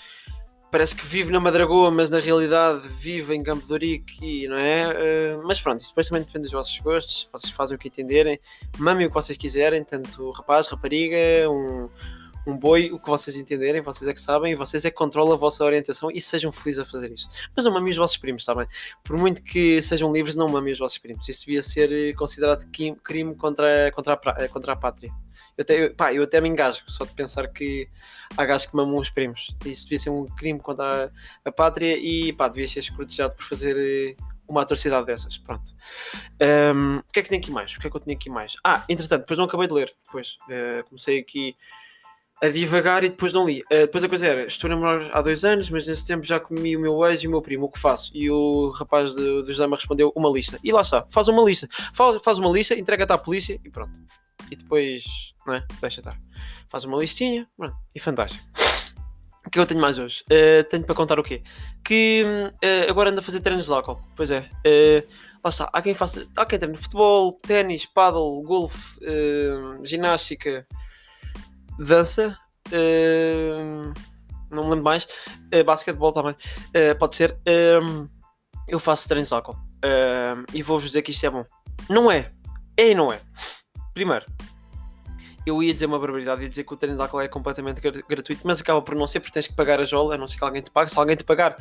parece 0.70 0.94
que 0.94 1.06
vive 1.06 1.32
na 1.32 1.40
Madragoa, 1.40 1.90
mas 1.90 2.10
na 2.10 2.18
realidade 2.18 2.86
vive 2.88 3.34
em 3.34 3.42
Campo 3.42 3.64
de 3.64 3.72
Ourique, 3.72 4.48
não 4.48 4.58
é? 4.58 4.88
Uh, 4.88 5.46
mas 5.46 5.60
pronto, 5.60 5.80
isso 5.80 5.90
depois 5.90 6.08
também 6.08 6.22
depende 6.22 6.42
dos 6.42 6.52
vossos 6.52 6.78
gostos, 6.80 7.28
vocês 7.32 7.52
fazem 7.52 7.76
o 7.76 7.78
que 7.78 7.88
entenderem, 7.88 8.38
mamem 8.76 9.06
o 9.06 9.08
que 9.08 9.14
vocês 9.14 9.38
quiserem, 9.38 9.82
tanto 9.84 10.30
rapaz, 10.32 10.68
rapariga, 10.68 11.16
um, 11.48 11.88
um 12.46 12.56
boi, 12.56 12.90
o 12.92 12.98
que 12.98 13.08
vocês 13.08 13.36
entenderem, 13.36 13.80
vocês 13.80 14.08
é 14.08 14.14
que 14.14 14.20
sabem, 14.20 14.54
vocês 14.54 14.84
é 14.84 14.90
que 14.90 14.96
controlam 14.96 15.34
a 15.34 15.36
vossa 15.36 15.64
orientação 15.64 16.10
e 16.10 16.20
sejam 16.20 16.52
felizes 16.52 16.80
a 16.80 16.84
fazer 16.84 17.10
isso. 17.10 17.28
Mas 17.54 17.64
não 17.64 17.72
mamem 17.72 17.90
os 17.90 17.96
vossos 17.96 18.16
primos, 18.16 18.42
está 18.42 18.54
bem? 18.54 18.68
Por 19.02 19.18
muito 19.18 19.42
que 19.42 19.82
sejam 19.82 20.12
livres, 20.12 20.36
não 20.36 20.48
mamem 20.48 20.72
os 20.72 20.78
vossos 20.78 20.96
primos. 20.98 21.28
Isso 21.28 21.44
devia 21.44 21.62
ser 21.62 21.92
eh, 21.92 22.12
considerado 22.12 22.64
crime 23.02 23.34
contra, 23.34 23.90
contra, 23.92 24.14
a, 24.14 24.44
eh, 24.44 24.48
contra 24.48 24.72
a 24.72 24.76
pátria. 24.76 25.10
Eu 25.58 25.62
até, 25.62 25.84
eu, 25.84 25.94
pá, 25.94 26.12
eu 26.12 26.22
até 26.22 26.40
me 26.40 26.48
engasgo 26.48 26.88
só 26.88 27.04
de 27.04 27.12
pensar 27.12 27.48
que 27.48 27.88
há 28.36 28.44
gajos 28.44 28.66
que 28.66 28.76
mamam 28.76 28.96
os 28.96 29.10
primos. 29.10 29.56
Isso 29.64 29.84
devia 29.84 29.98
ser 29.98 30.10
um 30.10 30.26
crime 30.26 30.60
contra 30.60 31.06
a, 31.06 31.48
a 31.48 31.52
pátria 31.52 31.96
e 31.98 32.32
pá, 32.32 32.46
devia 32.46 32.68
ser 32.68 32.80
escrutejado 32.80 33.34
por 33.34 33.44
fazer 33.44 33.76
eh, 33.76 34.14
uma 34.48 34.62
atrocidade 34.62 35.06
dessas. 35.06 35.36
Pronto. 35.36 35.74
Um, 36.74 36.98
o 36.98 37.12
que 37.12 37.18
é 37.18 37.22
que 37.22 37.28
tem 37.28 37.38
aqui 37.38 37.50
mais? 37.50 37.74
O 37.74 37.80
que 37.80 37.88
é 37.88 37.90
que 37.90 37.96
eu 37.96 38.00
tinha 38.00 38.14
aqui 38.14 38.30
mais? 38.30 38.56
Ah, 38.62 38.84
entretanto, 38.88 39.22
depois 39.22 39.38
não 39.38 39.46
acabei 39.46 39.66
de 39.66 39.74
ler. 39.74 39.94
Depois 40.04 40.38
uh, 40.48 40.84
comecei 40.88 41.18
aqui 41.18 41.56
a 42.42 42.48
divagar 42.48 43.02
e 43.02 43.08
depois 43.08 43.32
não 43.32 43.46
li. 43.46 43.62
Uh, 43.62 43.86
depois 43.86 44.04
a 44.04 44.08
coisa 44.08 44.26
era, 44.26 44.46
estou 44.46 44.68
a 44.68 44.74
namorar 44.74 45.10
há 45.12 45.22
dois 45.22 45.44
anos, 45.44 45.70
mas 45.70 45.86
nesse 45.86 46.06
tempo 46.06 46.24
já 46.24 46.38
comi 46.38 46.76
o 46.76 46.80
meu 46.80 47.04
ex 47.06 47.22
e 47.22 47.26
o 47.26 47.30
meu 47.30 47.40
primo, 47.40 47.66
o 47.66 47.70
que 47.70 47.78
faço? 47.78 48.10
E 48.14 48.30
o 48.30 48.70
rapaz 48.70 49.14
do 49.14 49.44
José 49.46 49.66
me 49.66 49.74
respondeu 49.74 50.12
uma 50.14 50.30
lista. 50.30 50.58
E 50.62 50.72
lá 50.72 50.82
está, 50.82 51.06
faz 51.10 51.28
uma 51.28 51.42
lista. 51.42 51.68
Faz, 51.94 52.20
faz 52.22 52.38
uma 52.38 52.50
lista, 52.50 52.74
entrega-te 52.74 53.12
à 53.12 53.18
polícia 53.18 53.58
e 53.64 53.70
pronto. 53.70 53.92
E 54.50 54.56
depois, 54.56 55.04
não 55.46 55.54
é? 55.54 55.64
Deixa 55.80 56.00
estar. 56.00 56.18
Faz 56.68 56.84
uma 56.84 56.98
listinha, 56.98 57.48
pronto, 57.56 57.76
e 57.94 58.00
fantástico. 58.00 58.44
O 59.46 59.50
que 59.50 59.58
eu 59.58 59.66
tenho 59.66 59.80
mais 59.80 59.98
hoje? 59.98 60.22
Uh, 60.24 60.64
tenho 60.68 60.84
para 60.84 60.94
contar 60.94 61.18
o 61.18 61.22
quê? 61.22 61.42
Que 61.82 62.24
uh, 62.24 62.90
agora 62.90 63.10
ando 63.10 63.20
a 63.20 63.22
fazer 63.22 63.40
treinos 63.40 63.66
de 63.66 63.72
álcool. 63.72 64.02
Pois 64.14 64.30
é. 64.30 64.50
lá 65.42 65.48
está, 65.48 65.70
há 65.72 65.80
quem 65.80 65.94
faça, 65.94 66.26
há 66.36 66.44
quem 66.44 66.58
treine 66.58 66.76
futebol, 66.76 67.32
ténis, 67.32 67.86
paddle, 67.86 68.42
golfe, 68.42 68.98
ginástica, 69.84 70.66
dança, 71.78 72.38
uh, 72.68 73.92
não 74.50 74.64
me 74.64 74.70
lembro 74.70 74.84
mais, 74.84 75.04
uh, 75.04 75.64
basquetebol 75.64 76.12
também, 76.12 76.32
uh, 76.32 76.98
pode 76.98 77.16
ser. 77.16 77.32
Uh, 77.32 78.08
eu 78.68 78.78
faço 78.78 79.08
treinos 79.08 79.28
de 79.28 79.34
álcool 79.34 79.56
e 80.52 80.60
vou-vos 80.60 80.88
dizer 80.88 81.02
que 81.02 81.12
isto 81.12 81.24
é 81.24 81.30
bom. 81.30 81.44
Não 81.88 82.10
é, 82.10 82.30
é 82.76 82.90
e 82.90 82.94
não 82.94 83.12
é. 83.12 83.20
Primeiro, 83.94 84.26
eu 85.46 85.62
ia 85.62 85.72
dizer 85.72 85.86
uma 85.86 85.98
barbaridade, 85.98 86.42
ia 86.42 86.48
dizer 86.48 86.64
que 86.64 86.74
o 86.74 86.76
treino 86.76 86.96
de 86.96 87.02
álcool 87.02 87.20
é 87.20 87.28
completamente 87.28 87.80
gratuito, 87.80 88.42
mas 88.44 88.60
acaba 88.60 88.82
por 88.82 88.96
não 88.96 89.06
ser, 89.06 89.20
porque 89.20 89.32
tens 89.32 89.46
que 89.46 89.54
pagar 89.54 89.80
a 89.80 89.84
jola, 89.84 90.16
a 90.16 90.18
não 90.18 90.26
ser 90.26 90.38
que 90.38 90.44
alguém 90.44 90.60
te 90.60 90.70
pague. 90.72 90.90
Se 90.90 90.98
alguém 90.98 91.14
te 91.14 91.22
pagar, 91.22 91.56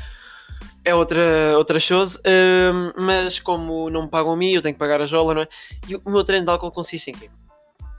é 0.83 0.95
outra, 0.95 1.55
outra 1.55 1.79
chose, 1.79 2.17
uh, 2.17 2.99
mas 2.99 3.37
como 3.37 3.89
não 3.91 4.03
me 4.03 4.09
pagam 4.09 4.31
a 4.31 4.37
mim, 4.37 4.51
eu 4.51 4.61
tenho 4.61 4.73
que 4.73 4.79
pagar 4.79 5.01
a 5.01 5.05
jola, 5.05 5.35
não 5.35 5.41
é? 5.43 5.47
E 5.87 5.95
o 5.95 6.09
meu 6.09 6.23
treino 6.23 6.45
de 6.45 6.51
álcool 6.51 6.71
consiste 6.71 7.11
em 7.11 7.13
quê? 7.13 7.29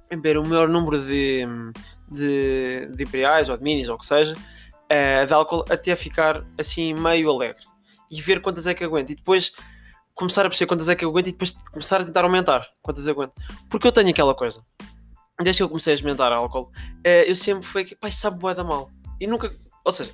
Beber 0.08 0.38
o 0.38 0.46
maior 0.46 0.68
número 0.68 1.04
de, 1.04 1.44
de, 2.08 2.88
de 2.94 3.04
imperiais 3.04 3.48
ou 3.48 3.56
de 3.56 3.62
minis 3.62 3.88
ou 3.88 3.96
o 3.96 3.98
que 3.98 4.06
seja, 4.06 4.34
uh, 4.34 5.26
de 5.26 5.32
álcool 5.32 5.64
até 5.70 5.94
ficar 5.96 6.44
assim 6.58 6.94
meio 6.94 7.30
alegre 7.30 7.64
e 8.10 8.20
ver 8.20 8.40
quantas 8.40 8.66
é 8.66 8.74
que 8.74 8.84
aguenta 8.84 9.12
e 9.12 9.16
depois 9.16 9.52
começar 10.14 10.46
a 10.46 10.48
perceber 10.48 10.68
quantas 10.68 10.88
é 10.88 10.94
que 10.94 11.04
aguenta 11.04 11.28
e 11.28 11.32
depois 11.32 11.52
começar 11.72 12.00
a 12.00 12.04
tentar 12.04 12.24
aumentar 12.24 12.66
quantas 12.82 13.06
aguenta. 13.06 13.34
Porque 13.68 13.86
eu 13.86 13.92
tenho 13.92 14.10
aquela 14.10 14.34
coisa, 14.34 14.62
desde 15.40 15.58
que 15.58 15.62
eu 15.62 15.68
comecei 15.68 15.92
a 15.92 15.94
experimentar 15.94 16.32
álcool, 16.32 16.70
uh, 16.72 17.24
eu 17.26 17.36
sempre 17.36 17.66
fui 17.66 17.84
que, 17.84 17.96
pá, 17.96 18.10
sabe 18.10 18.38
boa 18.38 18.54
da 18.54 18.64
mal. 18.64 18.90
E 19.20 19.26
nunca, 19.26 19.54
ou 19.84 19.92
seja, 19.92 20.12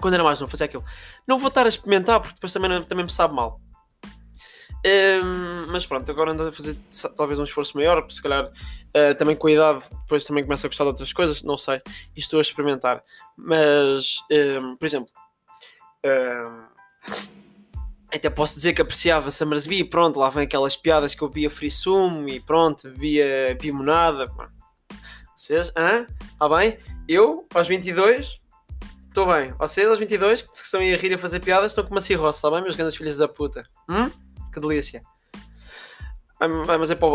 quando 0.00 0.14
era 0.14 0.24
mais 0.24 0.40
não 0.40 0.48
fazia 0.48 0.66
aquilo. 0.66 0.84
Não 1.26 1.38
vou 1.38 1.48
estar 1.48 1.64
a 1.64 1.68
experimentar 1.68 2.20
porque 2.20 2.34
depois 2.34 2.52
também, 2.52 2.82
também 2.82 3.04
me 3.04 3.12
sabe 3.12 3.34
mal. 3.34 3.60
Um, 4.84 5.66
mas 5.72 5.84
pronto, 5.84 6.08
agora 6.10 6.32
ando 6.32 6.44
a 6.44 6.52
fazer 6.52 6.76
talvez 7.16 7.38
um 7.38 7.44
esforço 7.44 7.76
maior, 7.76 8.08
se 8.10 8.22
calhar 8.22 8.46
uh, 8.46 9.14
também 9.18 9.34
com 9.34 9.48
a 9.48 9.52
idade, 9.52 9.84
depois 10.02 10.24
também 10.24 10.44
começo 10.44 10.64
a 10.64 10.68
gostar 10.68 10.84
de 10.84 10.88
outras 10.88 11.12
coisas, 11.12 11.42
não 11.42 11.58
sei, 11.58 11.80
e 12.14 12.20
estou 12.20 12.38
a 12.38 12.42
experimentar. 12.42 13.02
Mas, 13.36 14.20
um, 14.60 14.76
por 14.76 14.86
exemplo, 14.86 15.10
um, 16.04 16.66
até 18.14 18.30
posso 18.30 18.54
dizer 18.54 18.72
que 18.72 18.82
apreciava 18.82 19.30
Summersby, 19.30 19.84
pronto, 19.84 20.20
lá 20.20 20.30
vem 20.30 20.44
aquelas 20.44 20.76
piadas 20.76 21.14
que 21.14 21.22
eu 21.22 21.28
via 21.28 21.50
free 21.50 21.70
sumo 21.70 22.28
e 22.28 22.38
pronto, 22.38 22.90
via 22.92 23.56
pimonada. 23.60 24.30
Vocês, 25.34 25.72
hã? 25.76 26.06
Está 26.32 26.48
bem? 26.48 26.78
Eu, 27.08 27.46
aos 27.52 27.66
22, 27.66 28.40
estou 29.08 29.26
bem. 29.26 29.52
Vocês, 29.58 29.88
aos 29.88 29.98
22, 29.98 30.42
que 30.42 30.56
estão 30.56 30.80
aí 30.80 30.94
a 30.94 30.96
rir 30.96 31.12
a 31.12 31.18
fazer 31.18 31.40
piadas, 31.40 31.72
estão 31.72 31.84
com 31.84 31.90
uma 31.90 32.00
cirrose, 32.00 32.38
está 32.38 32.50
bem, 32.50 32.62
meus 32.62 32.76
grandes 32.76 32.96
filhos 32.96 33.16
da 33.16 33.26
puta? 33.26 33.64
Hum? 33.88 34.10
Que 34.56 34.60
delícia. 34.60 35.02
Mas 36.40 36.90
é 36.90 36.94
para 36.94 37.08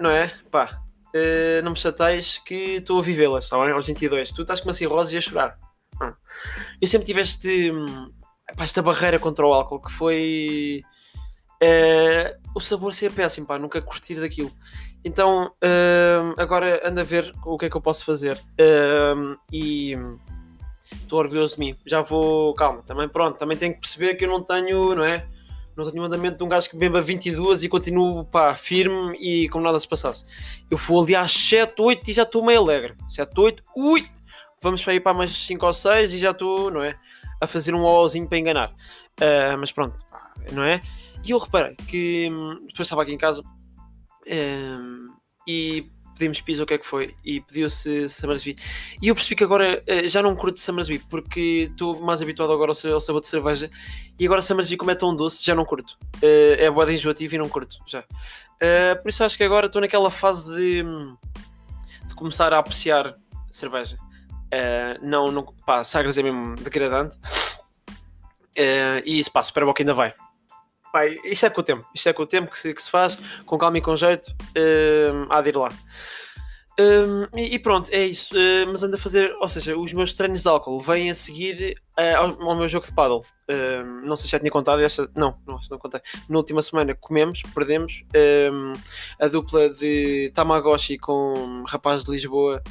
não 0.00 0.10
é? 0.10 0.32
Pá, 0.50 0.80
uh, 1.14 1.62
não 1.62 1.70
me 1.70 1.76
chateias 1.76 2.38
que 2.38 2.76
estou 2.76 2.98
a 2.98 3.02
vivê-las, 3.02 3.44
está 3.44 3.56
bem? 3.62 3.72
Aos 3.72 3.86
22. 3.86 4.32
Tu 4.32 4.42
estás 4.42 4.60
com 4.60 4.68
uma 4.68 4.74
cirrose 4.74 5.14
e 5.14 5.18
a 5.18 5.20
chorar. 5.20 5.58
Hum. 6.02 6.12
Eu 6.80 6.88
sempre 6.88 7.06
tive 7.06 7.20
este, 7.20 7.72
pá, 8.56 8.64
esta 8.64 8.82
barreira 8.82 9.18
contra 9.18 9.46
o 9.46 9.52
álcool 9.52 9.80
que 9.80 9.92
foi 9.92 10.82
uh, 11.62 12.50
o 12.54 12.60
sabor 12.60 12.92
ser 12.92 13.12
péssimo, 13.12 13.46
pá, 13.46 13.58
nunca 13.58 13.80
curtir 13.80 14.16
daquilo. 14.16 14.52
Então, 15.04 15.52
hum, 15.62 16.34
agora 16.36 16.82
ando 16.84 17.00
a 17.00 17.04
ver 17.04 17.32
o 17.44 17.56
que 17.56 17.66
é 17.66 17.70
que 17.70 17.76
eu 17.76 17.80
posso 17.80 18.04
fazer. 18.04 18.42
Hum, 19.16 19.36
e 19.52 19.96
estou 20.90 21.20
orgulhoso 21.20 21.54
de 21.54 21.60
mim. 21.60 21.76
Já 21.86 22.02
vou, 22.02 22.52
calma, 22.54 22.82
também 22.82 23.08
pronto, 23.08 23.38
também 23.38 23.56
tenho 23.56 23.74
que 23.74 23.80
perceber 23.80 24.16
que 24.16 24.24
eu 24.24 24.28
não 24.28 24.42
tenho, 24.42 24.96
não 24.96 25.04
é? 25.04 25.28
Não 25.76 25.90
tenho 25.90 26.02
um 26.02 26.06
andamento 26.06 26.38
de 26.38 26.44
um 26.44 26.48
gajo 26.48 26.70
que 26.70 26.76
beba 26.76 27.02
22 27.02 27.64
e 27.64 27.68
continuo, 27.68 28.24
pá, 28.24 28.54
firme 28.54 29.16
e 29.18 29.48
como 29.50 29.64
nada 29.64 29.78
se 29.78 29.86
passasse. 29.86 30.24
Eu 30.70 30.78
vou 30.78 31.02
ali 31.02 31.14
às 31.14 31.32
7, 31.32 31.74
8 31.80 32.10
e 32.10 32.12
já 32.14 32.22
estou 32.22 32.44
meio 32.44 32.60
alegre. 32.60 32.94
7, 33.08 33.38
8, 33.38 33.62
ui! 33.76 34.06
Vamos 34.62 34.82
para 34.82 34.94
ir 34.94 35.00
para 35.00 35.12
mais 35.12 35.30
5 35.30 35.66
ou 35.66 35.74
6 35.74 36.14
e 36.14 36.18
já 36.18 36.30
estou, 36.30 36.70
não 36.70 36.82
é? 36.82 36.98
A 37.40 37.46
fazer 37.46 37.74
um 37.74 37.84
Ozinho 37.84 38.26
para 38.26 38.38
enganar. 38.38 38.70
Uh, 39.20 39.58
mas 39.58 39.70
pronto, 39.70 39.98
não 40.52 40.64
é? 40.64 40.80
E 41.22 41.30
eu 41.30 41.38
reparei 41.38 41.74
que 41.74 42.30
hum, 42.30 42.66
depois 42.66 42.86
estava 42.86 43.02
aqui 43.02 43.12
em 43.12 43.18
casa 43.18 43.42
um, 44.26 45.08
e 45.46 45.90
pedimos 46.16 46.40
pizza, 46.40 46.62
o 46.62 46.66
que 46.66 46.74
é 46.74 46.78
que 46.78 46.86
foi? 46.86 47.14
E 47.24 47.40
pediu-se 47.40 48.08
Summersby. 48.08 48.56
E 49.00 49.08
eu 49.08 49.14
percebi 49.14 49.36
que 49.36 49.44
agora 49.44 49.82
uh, 49.86 50.08
já 50.08 50.22
não 50.22 50.34
curto 50.34 50.58
Summersby 50.58 50.98
porque 50.98 51.68
estou 51.70 52.00
mais 52.00 52.20
habituado 52.22 52.52
agora 52.52 52.72
ao, 52.72 53.00
sabor 53.00 53.20
de 53.20 53.28
cerveja 53.28 53.70
e 54.18 54.26
agora 54.26 54.42
Summersby, 54.42 54.76
como 54.76 54.90
é 54.90 54.94
tão 54.94 55.14
doce, 55.14 55.44
já 55.44 55.54
não 55.54 55.64
curto. 55.64 55.96
Uh, 56.16 56.56
é 56.58 56.70
boa 56.70 56.92
enjoativo 56.92 57.34
e 57.34 57.38
não 57.38 57.48
curto 57.48 57.76
já. 57.86 58.00
Uh, 58.00 59.00
por 59.02 59.10
isso 59.10 59.22
acho 59.22 59.36
que 59.36 59.44
agora 59.44 59.66
estou 59.66 59.80
naquela 59.80 60.10
fase 60.10 60.54
de, 60.54 60.82
de, 60.82 62.14
começar 62.14 62.52
a 62.52 62.58
apreciar 62.58 63.14
cerveja. 63.50 63.98
não, 65.02 65.30
não, 65.30 65.44
pá, 65.66 65.84
Sagres 65.84 66.16
é 66.16 66.22
mesmo 66.22 66.54
degradante. 66.56 67.16
e 69.04 69.20
isso, 69.20 69.30
pá, 69.30 69.42
Super 69.42 69.72
que 69.74 69.82
ainda 69.82 69.94
vai. 69.94 70.14
Pai, 70.96 71.20
isto 71.24 71.44
é 71.44 71.50
com 71.50 71.60
o 71.60 71.62
tempo, 71.62 71.86
isto 71.94 72.08
é 72.08 72.12
com 72.14 72.22
o 72.22 72.26
tempo 72.26 72.50
que 72.50 72.58
se, 72.58 72.72
que 72.72 72.80
se 72.80 72.90
faz, 72.90 73.18
com 73.44 73.58
calma 73.58 73.76
e 73.76 73.82
com 73.82 73.94
jeito, 73.94 74.30
uh, 74.30 75.26
há 75.28 75.42
de 75.42 75.50
ir 75.50 75.56
lá. 75.58 75.68
Um, 76.80 77.38
e, 77.38 77.54
e, 77.54 77.58
pronto, 77.58 77.90
é 77.92 78.06
isso. 78.06 78.34
Uh, 78.34 78.66
mas 78.72 78.82
ando 78.82 78.96
a 78.96 78.98
fazer, 78.98 79.30
ou 79.38 79.46
seja, 79.46 79.76
os 79.76 79.92
meus 79.92 80.14
treinos 80.14 80.40
de 80.40 80.48
álcool 80.48 80.80
vêm 80.80 81.10
a 81.10 81.14
seguir 81.14 81.78
uh, 81.98 82.16
ao, 82.16 82.48
ao, 82.48 82.56
meu 82.56 82.66
jogo 82.66 82.86
de 82.86 82.94
paddle. 82.94 83.26
Uh, 83.46 84.06
não 84.06 84.16
sei 84.16 84.24
se 84.24 84.32
já 84.32 84.38
tinha 84.38 84.50
contado 84.50 84.80
esta. 84.80 85.06
Não, 85.14 85.34
não, 85.46 85.60
não 85.70 85.78
contei. 85.78 86.00
Na 86.30 86.38
última 86.38 86.62
semana 86.62 86.94
comemos, 86.94 87.42
perdemos. 87.54 88.02
a 89.20 89.28
dupla 89.28 89.68
de 89.68 90.32
Tamagotchi 90.34 90.96
com 90.96 91.62
rapaz 91.68 92.06
de 92.06 92.10
Lisboa 92.10 92.62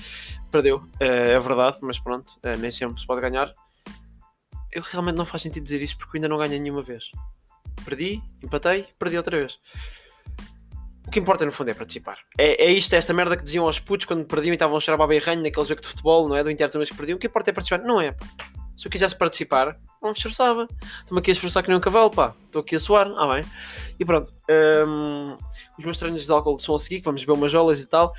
perdeu. 0.49 0.81
é 0.99 1.39
verdade, 1.39 1.77
mas 1.79 1.99
pronto, 1.99 2.31
nem 2.57 2.71
sempre 2.71 2.99
se 2.99 3.05
pode 3.05 3.21
ganhar. 3.21 3.53
Eu 4.71 4.81
realmente 4.81 5.15
não 5.15 5.27
faz 5.27 5.43
sentido 5.43 5.61
dizer 5.61 5.83
isto 5.83 5.95
porque 5.99 6.17
eu 6.17 6.19
ainda 6.19 6.27
não 6.27 6.39
ganhei 6.39 6.59
nenhuma 6.59 6.81
vez 6.81 7.11
perdi, 7.83 8.21
empatei, 8.43 8.87
perdi 8.97 9.17
outra 9.17 9.37
vez. 9.37 9.59
O 11.07 11.11
que 11.11 11.19
importa 11.19 11.45
no 11.45 11.51
fundo 11.51 11.69
é 11.69 11.73
participar. 11.73 12.17
É, 12.37 12.65
é 12.65 12.71
isto, 12.71 12.93
é 12.93 12.97
esta 12.97 13.13
merda 13.13 13.37
que 13.37 13.43
diziam 13.43 13.65
aos 13.65 13.79
putos 13.79 14.05
quando 14.05 14.25
perdiam 14.25 14.53
e 14.53 14.55
estavam 14.55 14.77
a 14.77 14.79
chorar 14.79 15.01
a 15.01 15.05
ranho 15.05 15.43
naquele 15.43 15.65
jogo 15.65 15.81
de 15.81 15.87
futebol, 15.87 16.27
não 16.27 16.35
é? 16.35 16.43
Do 16.43 16.49
Inter 16.49 16.71
também 16.71 16.87
que 16.87 16.95
perdiam. 16.95 17.17
O 17.17 17.19
que 17.19 17.27
importa 17.27 17.51
é 17.51 17.53
participar. 17.53 17.83
Não 17.83 18.01
é, 18.01 18.11
pá. 18.11 18.25
Se 18.77 18.87
eu 18.87 18.91
quisesse 18.91 19.15
participar, 19.15 19.77
não 20.05 20.11
me 20.11 20.17
esforçava. 20.17 20.67
Estou-me 20.99 21.19
aqui 21.19 21.31
a 21.31 21.33
esforçar 21.33 21.63
que 21.63 21.69
nem 21.69 21.77
um 21.77 21.81
cavalo, 21.81 22.11
pá. 22.11 22.35
Estou 22.45 22.61
aqui 22.61 22.75
a 22.75 22.79
suar, 22.79 23.11
ah 23.17 23.33
bem. 23.33 23.43
E 23.99 24.05
pronto. 24.05 24.31
Um, 24.87 25.35
os 25.77 25.83
meus 25.83 25.97
treinos 25.97 26.25
de 26.25 26.31
álcool 26.31 26.59
são 26.59 26.75
a 26.75 26.79
seguir, 26.79 27.01
vamos 27.01 27.21
beber 27.23 27.33
umas 27.33 27.51
jolas 27.51 27.79
e 27.79 27.87
tal. 27.87 28.13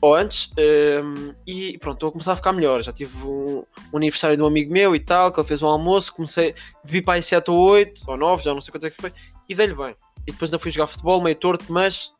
Ou 0.00 0.14
antes. 0.14 0.50
Um, 0.56 1.34
e 1.46 1.78
pronto, 1.78 1.96
estou 1.96 2.08
a 2.10 2.12
começar 2.12 2.32
a 2.32 2.36
ficar 2.36 2.52
melhor. 2.52 2.82
Já 2.82 2.92
tive 2.92 3.16
um, 3.24 3.64
um, 3.92 3.96
aniversário 3.96 4.36
de 4.36 4.42
um 4.42 4.46
amigo 4.46 4.72
meu 4.72 4.94
e 4.94 5.00
tal, 5.00 5.32
que 5.32 5.40
ele 5.40 5.48
fez 5.48 5.62
um 5.62 5.66
almoço. 5.66 6.14
Comecei, 6.14 6.54
bebi 6.84 7.02
para 7.02 7.14
aí 7.14 7.22
7 7.22 7.50
ou 7.50 7.58
8, 7.58 8.02
ou 8.06 8.16
9, 8.16 8.44
já 8.44 8.54
não 8.54 8.60
sei 8.60 8.70
quanto 8.70 8.86
é 8.86 8.90
que 8.90 9.00
foi. 9.00 9.12
E 9.48 9.54
dei-lhe 9.54 9.74
bem. 9.74 9.96
E 10.26 10.32
depois 10.32 10.48
ainda 10.48 10.58
fui 10.58 10.70
jogar 10.70 10.86
futebol, 10.86 11.20
meio 11.22 11.36
torto, 11.36 11.64
mas. 11.68 12.12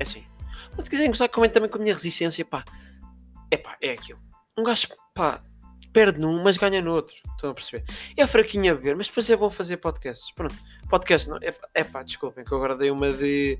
É 0.00 0.02
assim. 0.02 0.24
Mas 0.76 0.86
se 0.86 0.90
quiserem 0.90 1.10
gostar, 1.10 1.28
comentem 1.28 1.54
também 1.54 1.70
com 1.70 1.78
a 1.78 1.80
minha 1.80 1.94
resistência, 1.94 2.44
pá. 2.44 2.64
É 3.50 3.56
pá, 3.56 3.76
é 3.80 3.92
aquilo. 3.92 4.18
Um 4.58 4.64
gajo, 4.64 4.88
pá, 5.14 5.40
perde 5.92 6.18
num, 6.18 6.42
mas 6.42 6.56
ganha 6.56 6.80
no 6.80 6.92
outro. 6.92 7.14
Estão 7.34 7.50
a 7.50 7.54
perceber? 7.54 7.84
É 8.16 8.26
fraquinho 8.26 8.72
a 8.72 8.76
beber, 8.76 8.96
mas 8.96 9.08
depois 9.08 9.28
é 9.28 9.36
bom 9.36 9.50
fazer 9.50 9.76
podcasts. 9.76 10.30
Pronto, 10.32 10.54
podcast 10.88 11.28
não. 11.28 11.36
É, 11.38 11.54
é 11.74 11.84
pá, 11.84 12.02
desculpem, 12.02 12.44
que 12.44 12.52
eu 12.52 12.56
agora 12.56 12.76
dei 12.76 12.90
uma 12.90 13.12
de. 13.12 13.58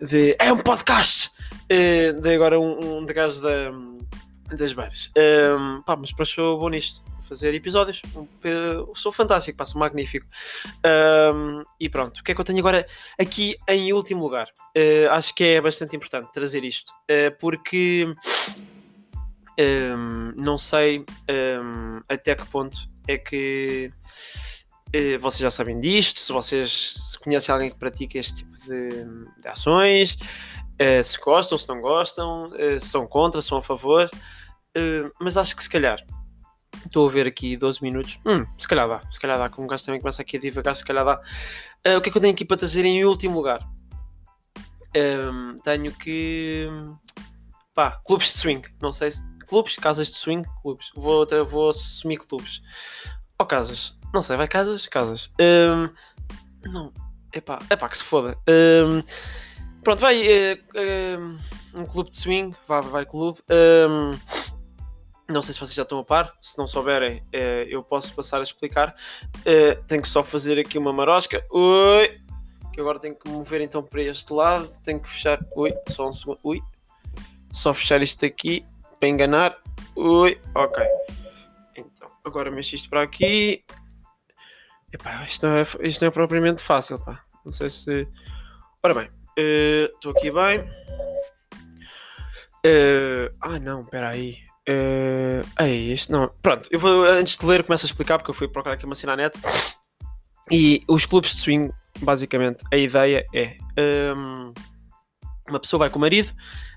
de 0.00 0.36
é 0.38 0.52
um 0.52 0.58
podcast! 0.58 1.30
Uh, 1.64 2.20
dei 2.20 2.34
agora 2.34 2.60
um, 2.60 2.98
um 2.98 3.06
de 3.06 3.12
gajos 3.12 3.40
da, 3.40 3.70
das 4.56 4.72
beiras. 4.72 5.10
Um, 5.16 5.20
ehm, 5.20 5.82
pá, 5.82 5.96
mas 5.96 6.10
depois 6.10 6.28
sou 6.28 6.58
bom 6.58 6.68
nisto. 6.68 7.02
Fazer 7.28 7.54
episódios. 7.54 8.02
Uh, 8.14 8.94
sou 8.94 9.10
fantástico, 9.10 9.56
passo 9.56 9.78
magnífico. 9.78 10.26
Um, 10.84 11.60
ehm, 11.60 11.64
e 11.80 11.88
pronto, 11.88 12.20
o 12.20 12.22
que 12.22 12.32
é 12.32 12.34
que 12.34 12.40
eu 12.40 12.44
tenho 12.44 12.58
agora 12.58 12.86
aqui 13.18 13.56
em 13.66 13.92
último 13.94 14.22
lugar? 14.22 14.48
Uh, 14.76 15.10
acho 15.12 15.34
que 15.34 15.42
é 15.42 15.60
bastante 15.60 15.96
importante 15.96 16.30
trazer 16.30 16.62
isto. 16.62 16.92
Uh, 17.10 17.34
porque 17.38 18.14
um, 19.58 20.32
não 20.36 20.56
sei 20.56 21.04
um, 21.30 22.00
até 22.08 22.34
que 22.34 22.46
ponto 22.46 22.78
é 23.06 23.18
que 23.18 23.92
uh, 24.88 25.18
vocês 25.20 25.40
já 25.40 25.50
sabem 25.50 25.78
disto, 25.80 26.20
se 26.20 26.32
vocês 26.32 26.94
se 27.10 27.18
conhecem 27.18 27.52
alguém 27.52 27.70
que 27.70 27.76
pratica 27.76 28.18
este 28.18 28.36
tipo 28.36 28.52
de, 28.58 29.04
de 29.40 29.48
ações, 29.48 30.14
uh, 30.14 31.04
se 31.04 31.18
gostam, 31.18 31.58
se 31.58 31.68
não 31.68 31.80
gostam, 31.80 32.46
uh, 32.48 32.80
se 32.80 32.88
são 32.88 33.06
contra, 33.06 33.42
se 33.42 33.48
são 33.48 33.58
a 33.58 33.62
favor, 33.62 34.08
mas 35.20 35.36
acho 35.36 35.54
que 35.54 35.62
se 35.62 35.68
calhar 35.68 36.02
estou 36.86 37.06
a 37.06 37.12
ver 37.12 37.26
aqui 37.26 37.58
12 37.58 37.82
minutos, 37.82 38.18
hum, 38.24 38.46
se 38.58 38.66
calhar 38.66 38.88
dá, 38.88 39.02
se 39.10 39.20
calhar 39.20 39.38
dá, 39.38 39.50
como 39.50 39.66
o 39.66 39.70
gajo 39.70 39.84
também 39.84 40.00
começa 40.00 40.22
aqui 40.22 40.38
a 40.38 40.40
divagar, 40.40 40.74
se 40.74 40.84
calhar 40.84 41.04
dá. 41.04 41.20
o 41.96 42.00
que 42.00 42.08
é 42.08 42.12
que 42.12 42.16
eu 42.16 42.22
tenho 42.22 42.32
aqui 42.32 42.44
para 42.44 42.56
trazer 42.56 42.84
em 42.86 43.04
último 43.04 43.36
lugar? 43.36 43.60
Um, 44.96 45.58
tenho 45.62 45.92
que 45.92 46.68
pá, 47.74 48.00
clubes 48.04 48.32
de 48.32 48.38
swing, 48.38 48.62
não 48.80 48.92
sei 48.92 49.12
se 49.12 49.22
clubes, 49.52 49.76
casas 49.76 50.10
de 50.10 50.16
swing, 50.16 50.48
clubes. 50.62 50.90
Vou, 50.94 51.26
vou 51.46 51.68
assumir 51.68 52.16
clubes. 52.16 52.62
Ou 53.38 53.44
casas. 53.44 53.94
Não 54.14 54.22
sei, 54.22 54.34
vai 54.38 54.48
casas? 54.48 54.86
Casas. 54.86 55.30
Um, 55.38 55.90
não. 56.70 56.90
Epá, 57.34 57.58
epá, 57.70 57.86
que 57.86 57.98
se 57.98 58.04
foda. 58.04 58.38
Um, 58.48 59.02
pronto, 59.84 59.98
vai. 59.98 60.22
Uh, 60.22 61.38
um 61.78 61.84
clube 61.84 62.08
de 62.08 62.16
swing. 62.16 62.56
Vai, 62.66 62.80
vai 62.80 63.04
clube. 63.04 63.40
Um, 63.50 64.12
não 65.28 65.42
sei 65.42 65.52
se 65.52 65.60
vocês 65.60 65.74
já 65.74 65.82
estão 65.82 65.98
a 65.98 66.04
par. 66.04 66.32
Se 66.40 66.56
não 66.56 66.66
souberem, 66.66 67.18
uh, 67.18 67.68
eu 67.68 67.82
posso 67.82 68.14
passar 68.14 68.40
a 68.40 68.42
explicar. 68.42 68.96
Uh, 69.40 69.84
tenho 69.86 70.00
que 70.00 70.08
só 70.08 70.24
fazer 70.24 70.58
aqui 70.58 70.78
uma 70.78 70.94
marosca. 70.94 71.44
Ui! 71.52 72.22
Que 72.72 72.80
agora 72.80 72.98
tenho 72.98 73.14
que 73.14 73.28
mover 73.28 73.60
então 73.60 73.82
para 73.82 74.00
este 74.00 74.32
lado. 74.32 74.70
Tenho 74.82 74.98
que 74.98 75.10
fechar. 75.10 75.44
Ui, 75.54 75.74
só 75.90 76.08
um 76.08 76.12
segundo. 76.14 76.40
Ui! 76.42 76.58
Só 77.52 77.74
fechar 77.74 78.00
isto 78.00 78.24
aqui 78.24 78.64
para 79.02 79.08
enganar. 79.08 79.58
Ui, 79.96 80.40
ok. 80.54 80.86
Então, 81.76 82.08
agora 82.24 82.52
mexo 82.52 82.76
isto 82.76 82.88
para 82.88 83.02
aqui. 83.02 83.64
Epá, 84.92 85.24
isto 85.24 85.44
não 85.44 85.56
é, 85.56 85.66
isto 85.80 86.00
não 86.00 86.08
é 86.08 86.10
propriamente 86.12 86.62
fácil, 86.62 87.00
pá. 87.00 87.20
Não 87.44 87.50
sei 87.50 87.68
se. 87.68 88.06
Ora 88.80 88.94
bem, 88.94 89.10
eh, 89.36 89.90
estou 89.92 90.12
uh, 90.12 90.16
aqui 90.16 90.30
bem. 90.30 90.60
Uh, 92.64 93.34
ah, 93.40 93.58
não, 93.58 93.80
espera 93.80 94.10
aí. 94.10 94.38
Uh, 94.68 95.44
aí, 95.56 95.92
isto 95.92 96.12
não. 96.12 96.32
Pronto, 96.40 96.68
eu 96.70 96.78
vou, 96.78 97.04
antes 97.04 97.36
de 97.36 97.44
ler, 97.44 97.64
começo 97.64 97.84
a 97.84 97.88
explicar 97.88 98.18
porque 98.18 98.30
eu 98.30 98.34
fui 98.34 98.46
procurar 98.46 98.76
aqui 98.76 98.84
uma 98.84 98.94
cena 98.94 99.16
net. 99.16 99.36
E 100.48 100.84
os 100.86 101.06
clubes 101.06 101.34
de 101.34 101.40
swing, 101.40 101.72
basicamente, 101.98 102.62
a 102.72 102.76
ideia 102.76 103.24
é. 103.34 103.56
Um, 104.16 104.52
uma 105.48 105.58
pessoa 105.58 105.80
vai 105.80 105.90
com 105.90 105.98
o 105.98 106.00
marido, 106.00 106.32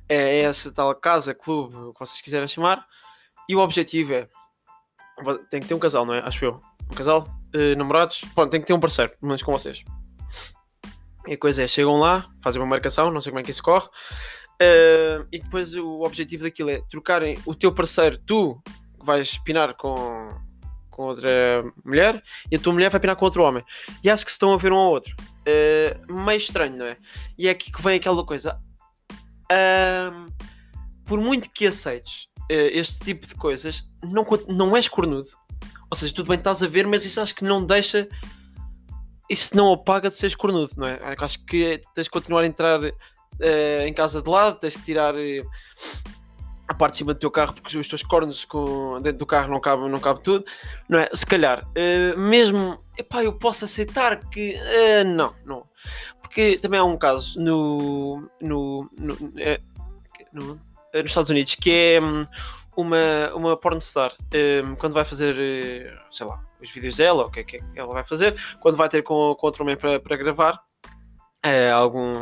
é 0.09 0.41
essa 0.41 0.71
tal 0.71 0.93
casa, 0.95 1.33
clube, 1.33 1.75
o 1.75 1.93
que 1.93 2.00
vocês 2.00 2.21
quiserem 2.21 2.47
chamar, 2.47 2.85
e 3.50 3.55
o 3.55 3.59
objetivo 3.59 4.13
é. 4.13 4.29
Tem 5.50 5.62
que 5.62 5.67
ter 5.67 5.74
um 5.74 5.79
casal, 5.79 6.05
não 6.05 6.13
é? 6.13 6.19
Acho 6.19 6.43
eu. 6.43 6.59
Um 6.91 6.95
casal, 6.95 7.27
uh, 7.55 7.77
namorados, 7.77 8.21
pronto, 8.33 8.51
tem 8.51 8.59
que 8.59 8.67
ter 8.67 8.74
um 8.74 8.79
parceiro, 8.79 9.13
menos 9.21 9.41
com 9.41 9.51
vocês. 9.51 9.83
E 11.27 11.33
a 11.33 11.38
coisa 11.38 11.63
é, 11.63 11.67
chegam 11.67 12.00
lá, 12.00 12.29
fazem 12.41 12.62
uma 12.62 12.67
marcação, 12.67 13.09
não 13.09 13.21
sei 13.21 13.31
como 13.31 13.39
é 13.39 13.43
que 13.43 13.51
isso 13.51 13.63
corre, 13.63 13.88
uh, 13.88 15.25
e 15.31 15.39
depois 15.39 15.74
o 15.74 16.01
objetivo 16.01 16.43
daquilo 16.43 16.69
é 16.69 16.81
trocarem 16.89 17.39
o 17.45 17.55
teu 17.55 17.74
parceiro, 17.74 18.17
tu 18.19 18.62
que 19.00 19.05
vais 19.05 19.38
pinar 19.39 19.74
com, 19.75 20.29
com 20.91 21.03
outra 21.03 21.63
mulher, 21.83 22.21
e 22.51 22.57
a 22.57 22.59
tua 22.59 22.74
mulher 22.74 22.89
vai 22.89 23.00
pinar 23.00 23.15
com 23.15 23.25
outro 23.25 23.41
homem. 23.41 23.63
E 24.03 24.09
acho 24.09 24.25
que 24.25 24.31
se 24.31 24.35
estão 24.35 24.53
a 24.53 24.57
ver 24.57 24.71
um 24.71 24.77
ao 24.77 24.91
outro. 24.91 25.15
Uh, 25.47 26.13
meio 26.13 26.38
estranho, 26.38 26.77
não 26.77 26.85
é? 26.85 26.97
E 27.38 27.47
é 27.47 27.51
aqui 27.51 27.71
que 27.71 27.81
vem 27.81 27.95
aquela 27.95 28.24
coisa 28.25 28.59
um, 29.52 30.25
por 31.06 31.20
muito 31.20 31.50
que 31.50 31.68
aceites 31.68 32.28
uh, 32.52 32.70
este 32.72 33.00
tipo 33.00 33.28
de 33.28 33.36
coisas, 33.36 33.84
não, 34.04 34.25
não 34.48 34.75
és 34.75 34.88
cornudo. 34.88 35.30
Ou 35.90 35.98
seja, 35.98 36.14
tudo 36.14 36.28
bem, 36.28 36.38
estás 36.38 36.64
a 36.64 36.68
ver, 36.68 36.88
mas 36.88 37.06
isso 37.06 37.22
acho 37.22 37.36
que 37.36 37.44
não 37.44 37.66
deixa. 37.66 38.08
Isso 39.30 39.56
não 39.56 39.72
apaga 39.72 40.10
de 40.10 40.16
seres 40.16 40.36
cornudo, 40.36 40.72
não 40.78 40.88
é? 40.88 41.00
Acho 41.18 41.44
que 41.46 41.82
tens 41.94 42.06
de 42.06 42.10
continuar 42.10 42.42
a 42.42 42.46
entrar 42.46 42.80
uh, 42.82 43.82
em 43.86 43.94
casa 43.94 44.22
de 44.22 44.30
lado, 44.30 44.60
tens 44.60 44.75
que 44.75 44.84
tirar 44.84 45.16
uh, 45.16 45.50
a 46.68 46.74
parte 46.74 46.94
de 46.94 46.98
cima 47.00 47.14
do 47.14 47.20
teu 47.20 47.32
carro 47.32 47.54
porque 47.54 47.78
os 47.78 47.88
teus 47.88 48.04
cornos 48.04 48.46
com, 48.46 49.00
dentro 49.02 49.20
do 49.20 49.25
carro 49.25 49.52
não 49.52 49.60
cabe, 49.60 49.88
não 49.88 50.00
cabe 50.00 50.22
tudo, 50.22 50.46
não 50.90 51.00
é? 51.00 51.10
Se 51.14 51.25
calhar, 51.25 51.64
uh, 51.66 52.20
mesmo, 52.20 52.84
epá, 52.98 53.24
eu 53.24 53.34
posso 53.34 53.66
aceitar 53.66 54.30
que. 54.30 54.56
não, 55.06 55.34
não 55.46 55.66
que 56.36 56.58
também 56.58 56.78
há 56.78 56.84
um 56.84 56.98
caso 56.98 57.40
no, 57.40 58.30
no, 58.42 58.90
no, 59.00 59.34
é, 59.38 59.58
no 60.34 60.60
eh, 60.92 61.02
nos 61.02 61.12
Estados 61.12 61.30
Unidos 61.30 61.56
que 61.56 61.72
é 61.72 62.02
hum, 62.02 62.24
uma, 62.75 63.34
uma 63.34 63.58
pornstar 63.58 64.14
um, 64.64 64.75
quando 64.75 64.94
vai 64.94 65.06
fazer, 65.06 65.36
eh, 65.38 65.98
sei 66.12 66.25
lá, 66.25 66.44
os 66.62 66.70
vídeos 66.72 66.98
dela, 66.98 67.25
o 67.25 67.32
que 67.32 67.40
é 67.40 67.44
que 67.44 67.62
ela 67.74 67.94
vai 67.94 68.04
fazer, 68.04 68.36
quando 68.60 68.75
vai 68.75 68.90
ter 68.90 69.02
com, 69.02 69.34
com 69.36 69.46
outro 69.46 69.64
homem 69.64 69.78
para, 69.78 69.98
para 69.98 70.18
gravar 70.18 70.62
é, 71.42 71.72
algum, 71.72 72.14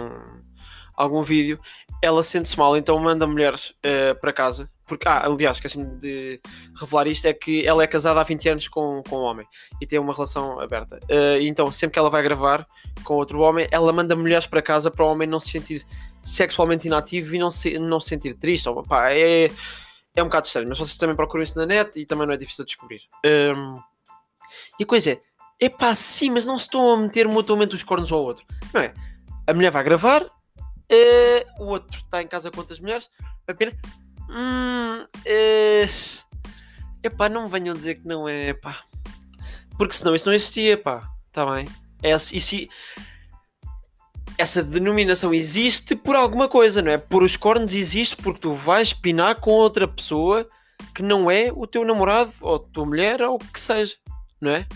algum 0.95 1.23
vídeo, 1.23 1.59
ela 2.01 2.23
sente-se 2.23 2.57
mal, 2.57 2.77
então 2.77 2.99
manda 2.99 3.25
mulheres 3.25 3.69
uh, 3.69 4.19
para 4.19 4.33
casa. 4.33 4.69
Porque, 4.87 5.07
ah, 5.07 5.25
aliás, 5.25 5.57
esqueci-me 5.57 5.85
de 5.97 6.41
revelar 6.79 7.07
isto: 7.07 7.25
é 7.25 7.33
que 7.33 7.65
ela 7.65 7.83
é 7.83 7.87
casada 7.87 8.19
há 8.19 8.23
20 8.23 8.49
anos 8.49 8.67
com, 8.67 9.01
com 9.07 9.17
um 9.17 9.21
homem 9.21 9.47
e 9.81 9.87
tem 9.87 9.99
uma 9.99 10.13
relação 10.13 10.59
aberta. 10.59 10.99
Uh, 11.03 11.41
então, 11.41 11.71
sempre 11.71 11.93
que 11.93 11.99
ela 11.99 12.09
vai 12.09 12.21
gravar 12.21 12.65
com 13.03 13.15
outro 13.15 13.39
homem, 13.39 13.67
ela 13.71 13.93
manda 13.93 14.15
mulheres 14.15 14.45
para 14.45 14.61
casa 14.61 14.91
para 14.91 15.05
o 15.05 15.09
homem 15.09 15.27
não 15.27 15.39
se 15.39 15.49
sentir 15.49 15.85
sexualmente 16.21 16.87
inativo 16.87 17.35
e 17.35 17.39
não 17.39 17.49
se, 17.49 17.79
não 17.79 17.99
se 17.99 18.09
sentir 18.09 18.33
triste. 18.33 18.67
Ou, 18.67 18.83
pá, 18.83 19.11
é, 19.11 19.49
é 20.15 20.21
um 20.21 20.25
bocado 20.25 20.47
estranho, 20.47 20.69
mas 20.69 20.77
vocês 20.77 20.97
também 20.97 21.15
procuram 21.15 21.43
isso 21.43 21.57
na 21.57 21.65
net 21.65 21.99
e 21.99 22.05
também 22.05 22.27
não 22.27 22.33
é 22.33 22.37
difícil 22.37 22.65
de 22.65 22.71
descobrir. 22.71 23.01
Um, 23.25 23.79
e 24.79 24.83
a 24.83 24.85
coisa 24.85 25.11
é, 25.11 25.21
é 25.59 25.69
pá, 25.69 25.95
sim, 25.95 26.29
mas 26.29 26.45
não 26.45 26.57
se 26.57 26.65
estão 26.65 26.93
a 26.93 26.97
meter 26.97 27.27
mutuamente 27.27 27.73
os 27.75 27.83
cornos 27.83 28.11
ao 28.11 28.23
outro. 28.23 28.45
Não 28.73 28.81
é? 28.81 28.93
A 29.47 29.53
mulher 29.53 29.71
vai 29.71 29.83
gravar, 29.83 30.23
uh, 30.23 31.63
o 31.63 31.67
outro 31.67 31.97
está 31.97 32.21
em 32.21 32.27
casa 32.27 32.51
com 32.51 32.59
outras 32.59 32.79
mulheres, 32.79 33.09
apenas. 33.47 33.75
Hum, 34.33 35.05
uh, 35.05 36.23
epá, 37.03 37.29
não 37.29 37.47
venham 37.47 37.75
dizer 37.75 37.95
que 37.95 38.07
não 38.07 38.27
é, 38.27 38.53
pá. 38.53 38.75
Porque 39.77 39.93
senão 39.93 40.15
isso 40.15 40.25
não 40.25 40.33
existia, 40.33 40.77
pá. 40.77 41.07
Está 41.27 41.45
bem? 41.45 41.67
É, 42.01 42.13
e 42.15 42.41
se, 42.41 42.69
essa 44.37 44.63
denominação 44.63 45.33
existe 45.33 45.95
por 45.95 46.15
alguma 46.15 46.47
coisa, 46.47 46.81
não 46.81 46.91
é? 46.91 46.97
Por 46.97 47.23
os 47.23 47.37
cornos 47.37 47.73
existe 47.73 48.15
porque 48.15 48.39
tu 48.39 48.53
vais 48.53 48.93
pinar 48.93 49.35
com 49.35 49.51
outra 49.51 49.87
pessoa 49.87 50.47
que 50.93 51.03
não 51.03 51.29
é 51.29 51.51
o 51.51 51.65
teu 51.67 51.85
namorado 51.85 52.33
ou 52.41 52.55
a 52.55 52.59
tua 52.59 52.85
mulher 52.85 53.21
ou 53.21 53.35
o 53.35 53.39
que 53.39 53.59
seja, 53.59 53.95
não 54.41 54.51
é? 54.51 54.67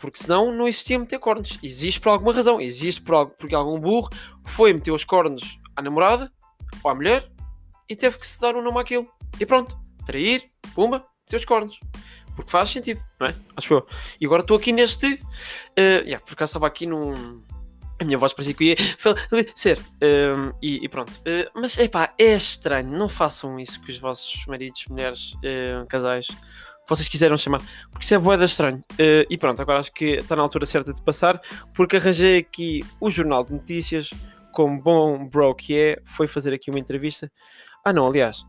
Porque 0.00 0.18
senão 0.18 0.52
não 0.52 0.66
existia 0.68 0.98
meter 0.98 1.18
cornos. 1.18 1.58
Existe 1.62 2.00
por 2.00 2.10
alguma 2.10 2.32
razão. 2.32 2.60
Existe 2.60 3.00
por 3.00 3.14
algo, 3.14 3.34
porque 3.38 3.54
algum 3.54 3.78
burro 3.78 4.10
foi 4.44 4.72
meter 4.72 4.90
os 4.90 5.04
cornos 5.04 5.60
à 5.76 5.82
namorada 5.82 6.30
ou 6.82 6.90
à 6.90 6.94
mulher 6.94 7.31
e 7.92 7.96
teve 7.96 8.18
que 8.18 8.26
se 8.26 8.40
dar 8.40 8.56
um 8.56 8.62
nome 8.62 8.80
àquilo. 8.80 9.06
E 9.38 9.44
pronto. 9.44 9.78
Trair, 10.06 10.48
pumba, 10.74 11.06
os 11.32 11.44
cornos. 11.44 11.78
Porque 12.34 12.50
faz 12.50 12.70
sentido, 12.70 13.00
não 13.20 13.26
é? 13.26 13.34
Acho 13.54 13.74
eu. 13.74 13.86
E 14.18 14.24
agora 14.24 14.40
estou 14.40 14.56
aqui 14.56 14.72
neste. 14.72 15.06
Uh, 15.12 16.02
yeah, 16.04 16.18
por 16.18 16.32
acaso 16.32 16.50
estava 16.50 16.66
aqui 16.66 16.86
num 16.86 17.42
a 18.00 18.04
minha 18.04 18.18
voz 18.18 18.32
parecia 18.32 18.54
que 18.54 18.64
ia 18.64 18.76
ser. 19.54 19.78
Um, 19.78 20.52
e, 20.60 20.84
e, 20.84 20.88
pronto. 20.88 21.12
Uh, 21.12 21.50
mas 21.54 21.78
epá, 21.78 22.14
é 22.18 22.34
estranho. 22.34 22.90
Não 22.90 23.08
façam 23.08 23.60
isso 23.60 23.78
com 23.80 23.90
os 23.90 23.98
vossos 23.98 24.44
maridos, 24.46 24.86
mulheres, 24.88 25.34
uh, 25.34 25.86
casais, 25.86 26.26
que 26.26 26.88
vocês 26.88 27.08
quiseram 27.08 27.36
chamar. 27.36 27.60
Porque 27.90 28.04
isso 28.04 28.14
é 28.14 28.18
boeda 28.18 28.46
estranho. 28.46 28.78
Uh, 28.92 29.28
e 29.28 29.36
pronto, 29.36 29.60
agora 29.60 29.80
acho 29.80 29.92
que 29.92 30.16
está 30.16 30.34
na 30.34 30.42
altura 30.42 30.64
certa 30.64 30.94
de 30.94 31.02
passar. 31.02 31.40
Porque 31.74 31.96
arranjei 31.96 32.38
aqui 32.38 32.84
o 32.98 33.10
Jornal 33.10 33.44
de 33.44 33.52
Notícias, 33.52 34.10
como 34.52 34.80
bom 34.80 35.26
bro 35.28 35.54
que 35.54 35.76
é, 35.76 36.02
foi 36.04 36.26
fazer 36.26 36.52
aqui 36.54 36.70
uma 36.70 36.78
entrevista. 36.78 37.30
Ah, 37.84 37.92
não, 37.92 38.06
aliás. 38.06 38.44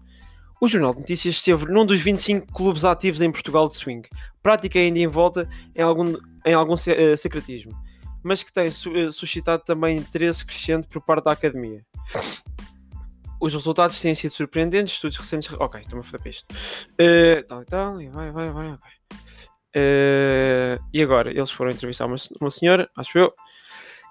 O 0.61 0.67
Jornal 0.67 0.93
de 0.93 1.01
Notícias 1.01 1.35
esteve 1.35 1.65
num 1.65 1.85
dos 1.85 1.99
25 1.99 2.53
clubes 2.53 2.85
ativos 2.85 3.21
em 3.21 3.31
Portugal 3.31 3.67
de 3.67 3.75
swing. 3.75 4.07
Prática 4.41 4.79
ainda 4.79 4.99
em 4.99 5.07
volta 5.07 5.49
em 5.75 5.81
algum, 5.81 6.13
em 6.45 6.53
algum 6.53 6.75
secretismo 6.77 7.73
mas 8.23 8.41
que 8.41 8.51
tem 8.51 8.67
eh, 8.67 9.11
suscitado 9.11 9.63
também 9.63 9.97
interesse 9.97 10.45
crescente 10.45 10.87
por 10.87 11.01
parte 11.01 11.25
da 11.25 11.33
academia. 11.33 11.85
Os 13.39 13.53
resultados 13.53 13.99
têm 13.99 14.15
sido 14.15 14.31
surpreendentes, 14.31 14.93
estudos 14.93 15.17
recentes. 15.17 15.53
Ok, 15.59 15.81
estou-me 15.81 15.99
a 15.99 16.07
foder 16.09 16.27
isto. 16.27 16.45
Uh, 16.93 17.45
tal 17.45 17.61
e 17.61 17.65
tal, 17.65 18.01
e 18.01 18.07
vai, 18.07 18.31
vai, 18.31 18.49
vai, 18.49 18.71
ok. 18.71 18.89
Uh, 19.75 20.81
e 20.93 21.03
agora, 21.03 21.29
eles 21.29 21.51
foram 21.51 21.71
entrevistar 21.71 22.05
uma, 22.05 22.15
uma 22.39 22.49
senhora, 22.49 22.89
acho 22.95 23.17
eu, 23.17 23.33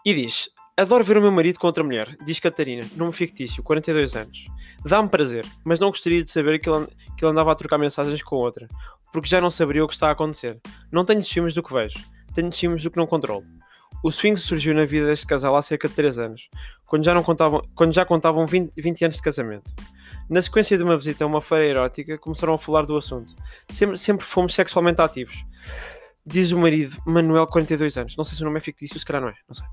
e 0.05 0.13
diz: 0.13 0.51
Adoro 0.77 1.03
ver 1.03 1.17
o 1.17 1.23
meu 1.23 1.33
marido 1.33 1.59
com 1.59 1.67
outra 1.67 1.83
mulher, 1.83 2.15
diz 2.23 2.39
Catarina, 2.41 2.87
nome 2.95 3.13
fictício, 3.13 3.63
42 3.63 4.15
anos. 4.15 4.45
Dá-me 4.85 5.09
prazer, 5.09 5.47
mas 5.65 5.79
não 5.79 5.91
gostaria 5.91 6.25
de 6.25 6.31
saber 6.31 6.59
que 6.59 6.69
ele, 6.69 6.87
que 7.17 7.25
ele 7.25 7.31
andava 7.31 7.53
a 7.53 7.55
trocar 7.55 7.79
mensagens 7.79 8.23
com 8.23 8.37
outra, 8.37 8.67
porque 9.13 9.29
já 9.29 9.41
não 9.41 9.51
saberia 9.51 9.85
o 9.85 9.89
que 9.89 9.95
está 9.95 10.09
a 10.09 10.13
acontecer. 10.13 10.61
Não 10.91 11.05
tenho 11.05 11.25
ciúmes 11.25 11.55
do 11.55 11.63
que 11.63 11.73
vejo, 11.73 11.99
tenho 12.35 12.53
ciúmes 12.53 12.83
do 12.83 12.91
que 12.91 12.97
não 12.97 13.07
controlo. 13.07 13.45
O 14.03 14.11
swing 14.11 14.39
surgiu 14.39 14.75
na 14.75 14.85
vida 14.85 15.07
deste 15.07 15.27
casal 15.27 15.55
há 15.55 15.63
cerca 15.63 15.87
de 15.89 15.95
3 15.95 16.19
anos, 16.19 16.49
quando 16.87 17.05
já, 17.05 17.15
não 17.15 17.23
contavam, 17.23 17.63
quando 17.77 17.95
já 17.95 18.05
contavam 18.05 18.45
20, 18.45 18.73
20 18.77 19.05
anos 19.05 19.17
de 19.17 19.23
casamento. 19.23 19.73
Na 20.29 20.43
sequência 20.43 20.77
de 20.77 20.83
uma 20.83 20.97
visita 20.97 21.25
a 21.25 21.27
uma 21.27 21.41
feira 21.41 21.67
erótica, 21.67 22.19
começaram 22.19 22.55
a 22.55 22.59
falar 22.59 22.85
do 22.85 22.97
assunto. 22.97 23.37
Sempre, 23.69 23.97
sempre 23.97 24.25
fomos 24.25 24.55
sexualmente 24.55 25.01
ativos. 25.01 25.45
Diz 26.25 26.53
o 26.53 26.59
marido, 26.59 26.97
Manuel, 27.05 27.47
42 27.47 27.97
anos. 27.97 28.17
Não 28.17 28.25
sei 28.25 28.37
se 28.37 28.43
o 28.43 28.45
nome 28.45 28.59
é 28.59 28.61
fictício, 28.61 28.99
se 28.99 29.05
calhar 29.05 29.23
não 29.23 29.29
é, 29.29 29.35
não 29.49 29.55
sei. 29.55 29.67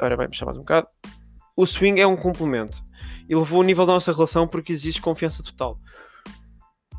Ora 0.00 0.16
bem, 0.16 0.28
puxar 0.28 0.46
mais 0.46 0.56
um 0.56 0.60
bocado. 0.60 0.88
O 1.56 1.66
swing 1.66 2.00
é 2.00 2.06
um 2.06 2.16
complemento. 2.16 2.82
Elevou 3.28 3.60
o 3.60 3.64
nível 3.64 3.86
da 3.86 3.94
nossa 3.94 4.12
relação 4.12 4.46
porque 4.46 4.72
existe 4.72 5.00
confiança 5.00 5.42
total. 5.42 5.78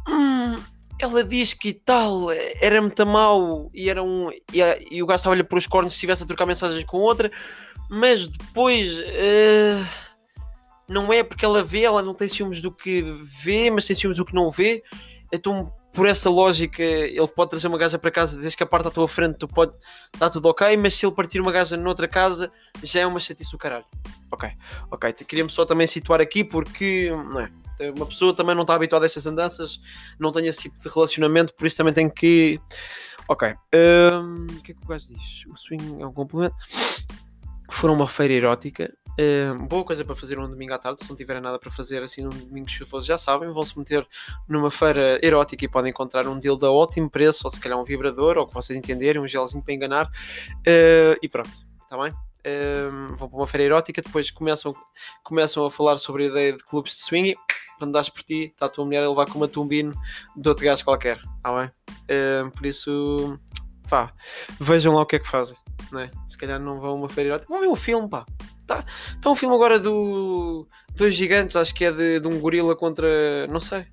Hum, 0.07 0.55
ela 0.99 1.23
diz 1.23 1.53
que 1.53 1.73
tal, 1.73 2.31
era 2.31 2.81
muito 2.81 3.05
mau 3.05 3.69
e, 3.73 3.89
era 3.89 4.01
um, 4.01 4.29
e, 4.31 4.61
e 4.91 5.03
o 5.03 5.05
gajo 5.05 5.17
estava-lhe 5.17 5.43
por 5.43 5.57
os 5.57 5.67
cornos 5.67 5.93
se 5.93 5.97
estivesse 5.97 6.23
a 6.23 6.25
trocar 6.25 6.45
mensagens 6.45 6.83
com 6.85 6.97
outra, 6.97 7.31
mas 7.89 8.27
depois 8.27 8.99
uh, 8.99 9.85
não 10.87 11.11
é 11.11 11.23
porque 11.23 11.45
ela 11.45 11.63
vê, 11.63 11.83
ela 11.83 12.01
não 12.01 12.13
tem 12.13 12.27
ciúmes 12.27 12.61
do 12.61 12.71
que 12.71 13.03
vê, 13.43 13.69
mas 13.69 13.85
tem 13.85 13.95
ciúmes 13.95 14.17
do 14.17 14.25
que 14.25 14.33
não 14.33 14.49
vê. 14.49 14.83
Então, 15.31 15.71
por 15.95 16.07
essa 16.07 16.29
lógica, 16.29 16.83
ele 16.83 17.27
pode 17.27 17.51
trazer 17.51 17.67
uma 17.67 17.77
gaja 17.77 17.97
para 17.97 18.11
casa 18.11 18.37
desde 18.37 18.57
que 18.57 18.63
a 18.63 18.65
parte 18.65 18.87
à 18.89 18.91
tua 18.91 19.07
frente, 19.07 19.37
tu 19.37 19.47
pode 19.47 19.71
está 20.13 20.29
tudo 20.29 20.49
ok, 20.49 20.75
mas 20.77 20.93
se 20.93 21.05
ele 21.05 21.15
partir 21.15 21.39
uma 21.39 21.51
gaja 21.51 21.77
noutra 21.77 22.07
casa, 22.07 22.51
já 22.83 22.99
é 22.99 23.05
uma 23.07 23.19
chatice 23.19 23.51
do 23.51 23.57
caralho. 23.57 23.85
Ok, 24.31 24.49
ok, 24.91 25.13
queria-me 25.13 25.49
só 25.49 25.65
também 25.65 25.87
situar 25.87 26.19
aqui 26.19 26.43
porque 26.43 27.09
não 27.09 27.39
é 27.39 27.49
uma 27.95 28.05
pessoa 28.05 28.35
também 28.35 28.55
não 28.55 28.61
está 28.61 28.75
habituada 28.75 29.05
a 29.05 29.07
estas 29.07 29.25
andanças, 29.25 29.79
não 30.19 30.31
tem 30.31 30.47
esse 30.47 30.63
tipo 30.63 30.77
de 30.81 30.89
relacionamento, 30.89 31.53
por 31.53 31.65
isso 31.65 31.77
também 31.77 31.93
tem 31.93 32.09
que. 32.09 32.59
Ok. 33.27 33.53
Um, 33.73 34.45
o 34.45 34.61
que 34.61 34.71
é 34.71 34.75
que 34.75 34.81
o 34.83 34.87
gajo 34.87 35.07
diz? 35.09 35.45
O 35.47 35.57
swing 35.57 36.01
é 36.01 36.05
um 36.05 36.13
complemento. 36.13 36.55
Foram 37.69 37.93
uma 37.93 38.07
feira 38.07 38.33
erótica. 38.33 38.93
Um, 39.17 39.65
boa 39.65 39.85
coisa 39.85 40.03
para 40.03 40.15
fazer 40.15 40.37
um 40.37 40.49
domingo 40.49 40.73
à 40.73 40.77
tarde, 40.77 41.01
se 41.01 41.09
não 41.09 41.15
tiverem 41.15 41.41
nada 41.41 41.57
para 41.57 41.71
fazer 41.71 42.03
assim 42.03 42.21
num 42.21 42.29
domingo 42.29 42.69
chuvoso, 42.69 43.07
já 43.07 43.17
sabem, 43.17 43.49
vão-se 43.49 43.77
meter 43.79 44.05
numa 44.47 44.69
feira 44.69 45.19
erótica 45.25 45.63
e 45.63 45.69
podem 45.69 45.91
encontrar 45.91 46.27
um 46.27 46.37
deal 46.37 46.57
de 46.57 46.65
ótimo 46.65 47.09
preço, 47.09 47.41
ou 47.45 47.51
se 47.51 47.59
calhar 47.59 47.79
um 47.79 47.85
vibrador, 47.85 48.37
ou 48.37 48.43
o 48.43 48.47
que 48.47 48.53
vocês 48.53 48.77
entenderem, 48.77 49.21
um 49.21 49.27
gelzinho 49.27 49.63
para 49.63 49.73
enganar. 49.73 50.05
Uh, 50.07 51.15
e 51.21 51.29
pronto, 51.29 51.49
está 51.83 51.97
bem? 51.97 52.11
Um, 52.45 53.15
vão 53.15 53.29
para 53.29 53.37
uma 53.37 53.47
feira 53.47 53.63
erótica, 53.63 54.01
depois 54.01 54.29
começam, 54.29 54.75
começam 55.23 55.65
a 55.65 55.71
falar 55.71 55.97
sobre 55.97 56.25
a 56.25 56.27
ideia 56.27 56.53
de 56.53 56.63
clubes 56.63 56.91
de 56.93 56.99
swing 56.99 57.35
quando 57.77 57.91
dás 57.91 58.09
por 58.09 58.23
ti, 58.23 58.51
está 58.53 58.65
a 58.65 58.69
tua 58.69 58.85
mulher 58.85 59.03
a 59.03 59.09
levar 59.09 59.25
com 59.25 59.37
uma 59.37 59.47
tumbino 59.47 59.93
de 60.35 60.47
outro 60.47 60.65
gajo 60.65 60.83
qualquer, 60.83 61.19
ah, 61.43 61.53
bem? 61.53 61.71
Uh, 62.03 62.51
por 62.51 62.65
isso, 62.65 63.39
pá, 63.89 64.13
vejam 64.59 64.93
lá 64.93 65.01
o 65.01 65.05
que 65.05 65.15
é 65.15 65.19
que 65.19 65.27
fazem, 65.27 65.57
né? 65.91 66.09
Se 66.27 66.37
calhar 66.37 66.59
não 66.59 66.79
vão 66.79 66.95
uma 66.95 67.09
feira 67.09 67.31
erótica, 67.31 67.53
vão 67.53 67.61
ver 67.61 67.67
um 67.67 67.75
filme, 67.75 68.09
pá. 68.09 68.25
Tá, 68.65 68.83
tá 69.21 69.29
um 69.29 69.35
filme 69.35 69.53
agora 69.53 69.79
do 69.79 70.67
dos 70.95 71.13
gigantes, 71.13 71.55
acho 71.55 71.73
que 71.75 71.85
é 71.85 71.91
de, 71.91 72.19
de 72.19 72.27
um 72.27 72.39
gorila 72.39 72.75
contra, 72.75 73.45
não 73.47 73.59
sei, 73.59 73.85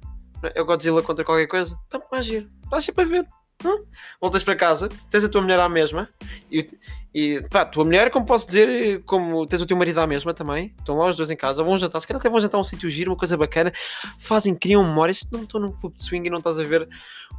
é 0.55 0.63
o 0.63 0.65
Godzilla 0.65 1.03
contra 1.03 1.25
qualquer 1.25 1.47
coisa. 1.47 1.79
Tá 1.89 2.01
mais 2.11 2.25
giro, 2.25 2.49
estás 2.65 2.85
sempre 2.85 3.05
a 3.05 3.07
ver. 3.07 3.27
Hum? 3.65 3.85
Voltas 4.21 4.43
para 4.43 4.57
casa, 4.57 4.89
tens 5.09 5.23
a 5.23 5.29
tua 5.29 5.41
mulher 5.41 5.61
à 5.61 5.69
mesma 5.69 6.09
e, 6.51 6.67
e 7.15 7.41
pá, 7.49 7.65
tua 7.65 7.85
mulher, 7.85 8.11
como 8.11 8.27
posso 8.27 8.45
dizer, 8.45 9.03
como 9.05 9.47
tens 9.47 9.63
o 9.63 9.67
teu 9.67 9.77
marido 9.77 10.01
à 10.01 10.07
mesma 10.07 10.35
também, 10.35 10.75
estão 10.77 10.97
lá 10.97 11.09
os 11.09 11.17
dois 11.17 11.31
em 11.31 11.37
casa, 11.37 11.63
vão 11.63 11.77
jantar, 11.77 12.01
se 12.01 12.07
calhar 12.09 12.19
até 12.19 12.29
vão 12.29 12.41
jantar 12.41 12.59
um 12.59 12.65
sítio 12.65 12.91
giro, 12.91 13.13
uma 13.13 13.17
coisa 13.17 13.37
bacana, 13.37 13.73
fazem, 14.19 14.53
criam 14.53 14.83
memórias. 14.83 15.25
Não 15.31 15.45
estou 15.45 15.61
num 15.61 15.71
clube 15.71 15.97
de 15.97 16.05
swing 16.05 16.27
e 16.27 16.31
não 16.31 16.39
estás 16.39 16.59
a 16.59 16.65
ver 16.65 16.89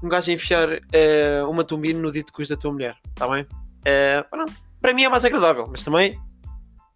um 0.02 0.08
gajo 0.08 0.32
enfiar 0.32 0.70
uh, 0.70 1.50
uma 1.50 1.64
tumbina 1.64 2.00
no 2.00 2.12
dito 2.12 2.32
cujo 2.32 2.50
da 2.50 2.56
tua 2.56 2.72
mulher, 2.72 2.96
está 3.10 3.28
bem? 3.28 3.46
Uh, 3.84 4.52
para 4.82 4.94
mim 4.94 5.04
é 5.04 5.10
mais 5.10 5.24
agradável, 5.24 5.68
mas 5.70 5.84
também 5.84 6.20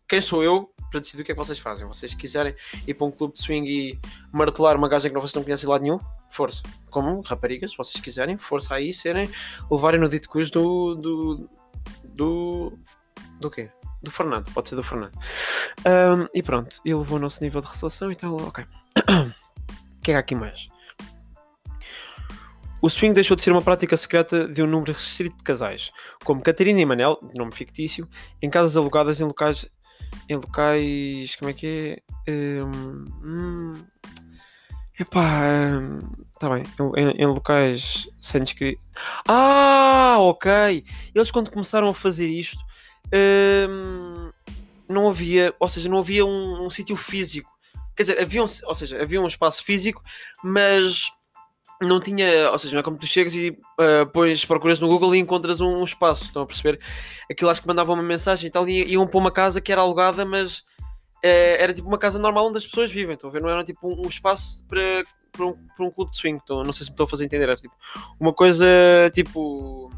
quem 0.07 0.21
sou 0.21 0.43
eu 0.43 0.71
para 0.89 0.99
decidir 1.01 1.21
o 1.21 1.25
que 1.25 1.31
é 1.31 1.35
que 1.35 1.39
vocês 1.39 1.59
fazem. 1.59 1.85
Vocês 1.87 2.13
quiserem 2.13 2.55
ir 2.85 2.93
para 2.93 3.05
um 3.05 3.11
clube 3.11 3.33
de 3.33 3.41
swing 3.41 3.67
e 3.69 3.99
martelar 4.31 4.75
uma 4.77 4.87
gaja 4.87 5.09
que 5.09 5.15
vocês 5.15 5.33
não 5.33 5.43
conhecem 5.43 5.65
de 5.65 5.71
lado 5.71 5.81
nenhum, 5.81 5.99
força. 6.29 6.63
Como 6.89 7.21
raparigas, 7.21 7.71
se 7.71 7.77
vocês 7.77 8.01
quiserem, 8.01 8.37
força 8.37 8.75
aí, 8.75 8.93
serem, 8.93 9.29
levarem 9.69 9.99
no 9.99 10.09
dito 10.09 10.29
cujo 10.29 10.51
do, 10.51 10.95
do. 10.95 11.49
do. 12.03 12.79
do 13.39 13.51
quê? 13.51 13.69
Do 14.01 14.11
Fernando, 14.11 14.51
pode 14.53 14.69
ser 14.69 14.75
do 14.75 14.83
Fernando. 14.83 15.17
Um, 15.79 16.27
e 16.33 16.43
pronto, 16.43 16.79
ele 16.85 16.95
levou 16.95 17.17
o 17.17 17.21
nosso 17.21 17.43
nível 17.43 17.61
de 17.61 17.67
resolução, 17.67 18.11
então, 18.11 18.35
ok. 18.35 18.63
O 19.97 20.01
que 20.07 20.11
é 20.11 20.13
que 20.13 20.17
há 20.17 20.19
aqui 20.19 20.35
mais? 20.35 20.69
O 22.81 22.89
swing 22.89 23.13
deixou 23.13 23.35
de 23.35 23.43
ser 23.43 23.51
uma 23.51 23.61
prática 23.61 23.97
secreta 23.97 24.47
de 24.47 24.61
um 24.61 24.67
número 24.67 24.93
restrito 24.93 25.35
de 25.37 25.43
casais, 25.43 25.91
como 26.23 26.41
Catarina 26.41 26.79
e 26.79 26.85
Manel, 26.85 27.17
de 27.21 27.37
nome 27.37 27.53
fictício, 27.53 28.07
em 28.41 28.49
casas 28.49 28.77
alugadas 28.77 29.19
em 29.19 29.23
locais 29.23 29.67
em 30.29 30.35
locais. 30.35 31.35
Como 31.35 31.49
é 31.49 31.53
que 31.53 32.01
é? 32.27 32.63
Um, 32.63 33.05
hum, 33.23 33.73
epá, 34.99 35.41
um, 35.81 35.99
tá 36.39 36.49
bem. 36.49 36.63
Em, 36.95 37.23
em 37.23 37.25
locais 37.25 38.09
sem 38.19 38.43
descrição. 38.43 38.81
Ah, 39.27 40.17
ok! 40.19 40.83
Eles 41.13 41.31
quando 41.31 41.51
começaram 41.51 41.89
a 41.89 41.93
fazer 41.93 42.27
isto. 42.27 42.59
Um, 43.69 44.31
não 44.89 45.09
havia, 45.09 45.53
ou 45.59 45.69
seja, 45.69 45.89
não 45.89 45.99
havia 45.99 46.25
um, 46.25 46.65
um 46.65 46.69
sítio 46.69 46.95
físico. 46.95 47.49
Quer 47.95 48.03
dizer, 48.03 48.21
havia 48.21 48.43
um, 48.43 48.47
ou 48.65 48.75
seja, 48.75 49.01
havia 49.01 49.19
um 49.19 49.27
espaço 49.27 49.63
físico, 49.63 50.03
mas 50.43 51.09
não 51.81 51.99
tinha, 51.99 52.51
ou 52.51 52.57
seja, 52.57 52.73
não 52.73 52.79
é 52.79 52.83
como 52.83 52.97
tu 52.97 53.05
chegas 53.05 53.35
e 53.35 53.49
uh, 53.51 54.05
pões, 54.11 54.43
procuras 54.43 54.79
no 54.79 54.87
Google 54.87 55.15
e 55.15 55.19
encontras 55.19 55.61
um, 55.61 55.81
um, 55.81 55.83
espaço, 55.83 56.25
estão 56.25 56.41
a 56.41 56.45
perceber? 56.45 56.79
Aquilo 57.29 57.49
acho 57.49 57.61
que 57.61 57.67
mandavam 57.67 57.95
uma 57.95 58.03
mensagem 58.03 58.47
e 58.47 58.51
tal, 58.51 58.67
e 58.67 58.83
iam 58.91 59.07
para 59.07 59.19
uma 59.19 59.31
casa 59.31 59.61
que 59.61 59.71
era 59.71 59.81
alugada, 59.81 60.25
mas 60.25 60.59
uh, 60.59 61.57
era 61.59 61.73
tipo 61.73 61.87
uma 61.87 61.97
casa 61.97 62.17
normal 62.17 62.47
onde 62.47 62.57
as 62.57 62.65
pessoas 62.65 62.91
vivem, 62.91 63.13
estão 63.13 63.29
a 63.29 63.33
ver? 63.33 63.41
Não 63.41 63.49
era 63.49 63.63
tipo 63.63 63.87
um, 63.87 64.05
um 64.05 64.07
espaço 64.07 64.65
para, 64.67 65.03
para, 65.31 65.45
um, 65.45 65.53
para 65.75 65.85
um 65.85 65.91
clube 65.91 66.11
de 66.11 66.17
swing, 66.17 66.39
então, 66.43 66.63
não 66.63 66.73
sei 66.73 66.83
se 66.83 66.89
me 66.89 66.93
estou 66.93 67.05
a 67.05 67.09
fazer 67.09 67.25
entender, 67.25 67.43
era 67.43 67.55
tipo 67.55 67.75
uma 68.19 68.33
coisa 68.33 68.65
tipo, 69.13 69.91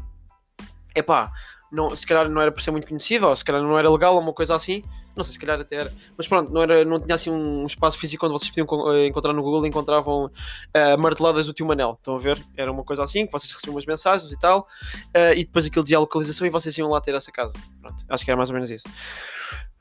epá, 0.94 1.32
não, 1.72 1.94
se 1.96 2.06
calhar 2.06 2.28
não 2.28 2.42
era 2.42 2.52
por 2.52 2.60
ser 2.60 2.72
muito 2.72 2.86
conhecido, 2.86 3.26
ou 3.26 3.34
se 3.34 3.44
calhar 3.44 3.62
não 3.62 3.78
era 3.78 3.90
legal, 3.90 4.14
ou 4.14 4.20
uma 4.20 4.34
coisa 4.34 4.54
assim, 4.54 4.82
não 5.20 5.24
sei, 5.24 5.34
se 5.34 5.38
calhar 5.38 5.60
até 5.60 5.76
era. 5.76 5.92
Mas 6.16 6.26
pronto, 6.26 6.52
não, 6.52 6.62
era, 6.62 6.84
não 6.84 6.98
tinha 6.98 7.14
assim 7.14 7.30
um 7.30 7.66
espaço 7.66 7.98
físico 7.98 8.26
onde 8.26 8.32
vocês 8.38 8.50
podiam 8.50 8.92
eh, 8.92 9.06
encontrar 9.06 9.32
no 9.32 9.42
Google 9.42 9.66
encontravam 9.66 10.26
uh, 10.26 10.98
marteladas 10.98 11.46
do 11.46 11.52
tio 11.52 11.66
Manel. 11.66 11.96
Estão 11.98 12.16
a 12.16 12.18
ver? 12.18 12.38
Era 12.56 12.72
uma 12.72 12.82
coisa 12.82 13.02
assim, 13.02 13.26
que 13.26 13.32
vocês 13.32 13.50
recebiam 13.52 13.74
umas 13.74 13.86
mensagens 13.86 14.32
e 14.32 14.38
tal, 14.38 14.60
uh, 14.60 15.34
e 15.36 15.44
depois 15.44 15.66
aquilo 15.66 15.84
dizia 15.84 15.98
a 15.98 16.00
localização 16.00 16.46
e 16.46 16.50
vocês 16.50 16.76
iam 16.78 16.88
lá 16.88 17.00
ter 17.00 17.14
essa 17.14 17.30
casa. 17.30 17.52
Pronto, 17.80 18.04
acho 18.08 18.24
que 18.24 18.30
era 18.30 18.36
mais 18.36 18.50
ou 18.50 18.54
menos 18.54 18.70
isso. 18.70 18.88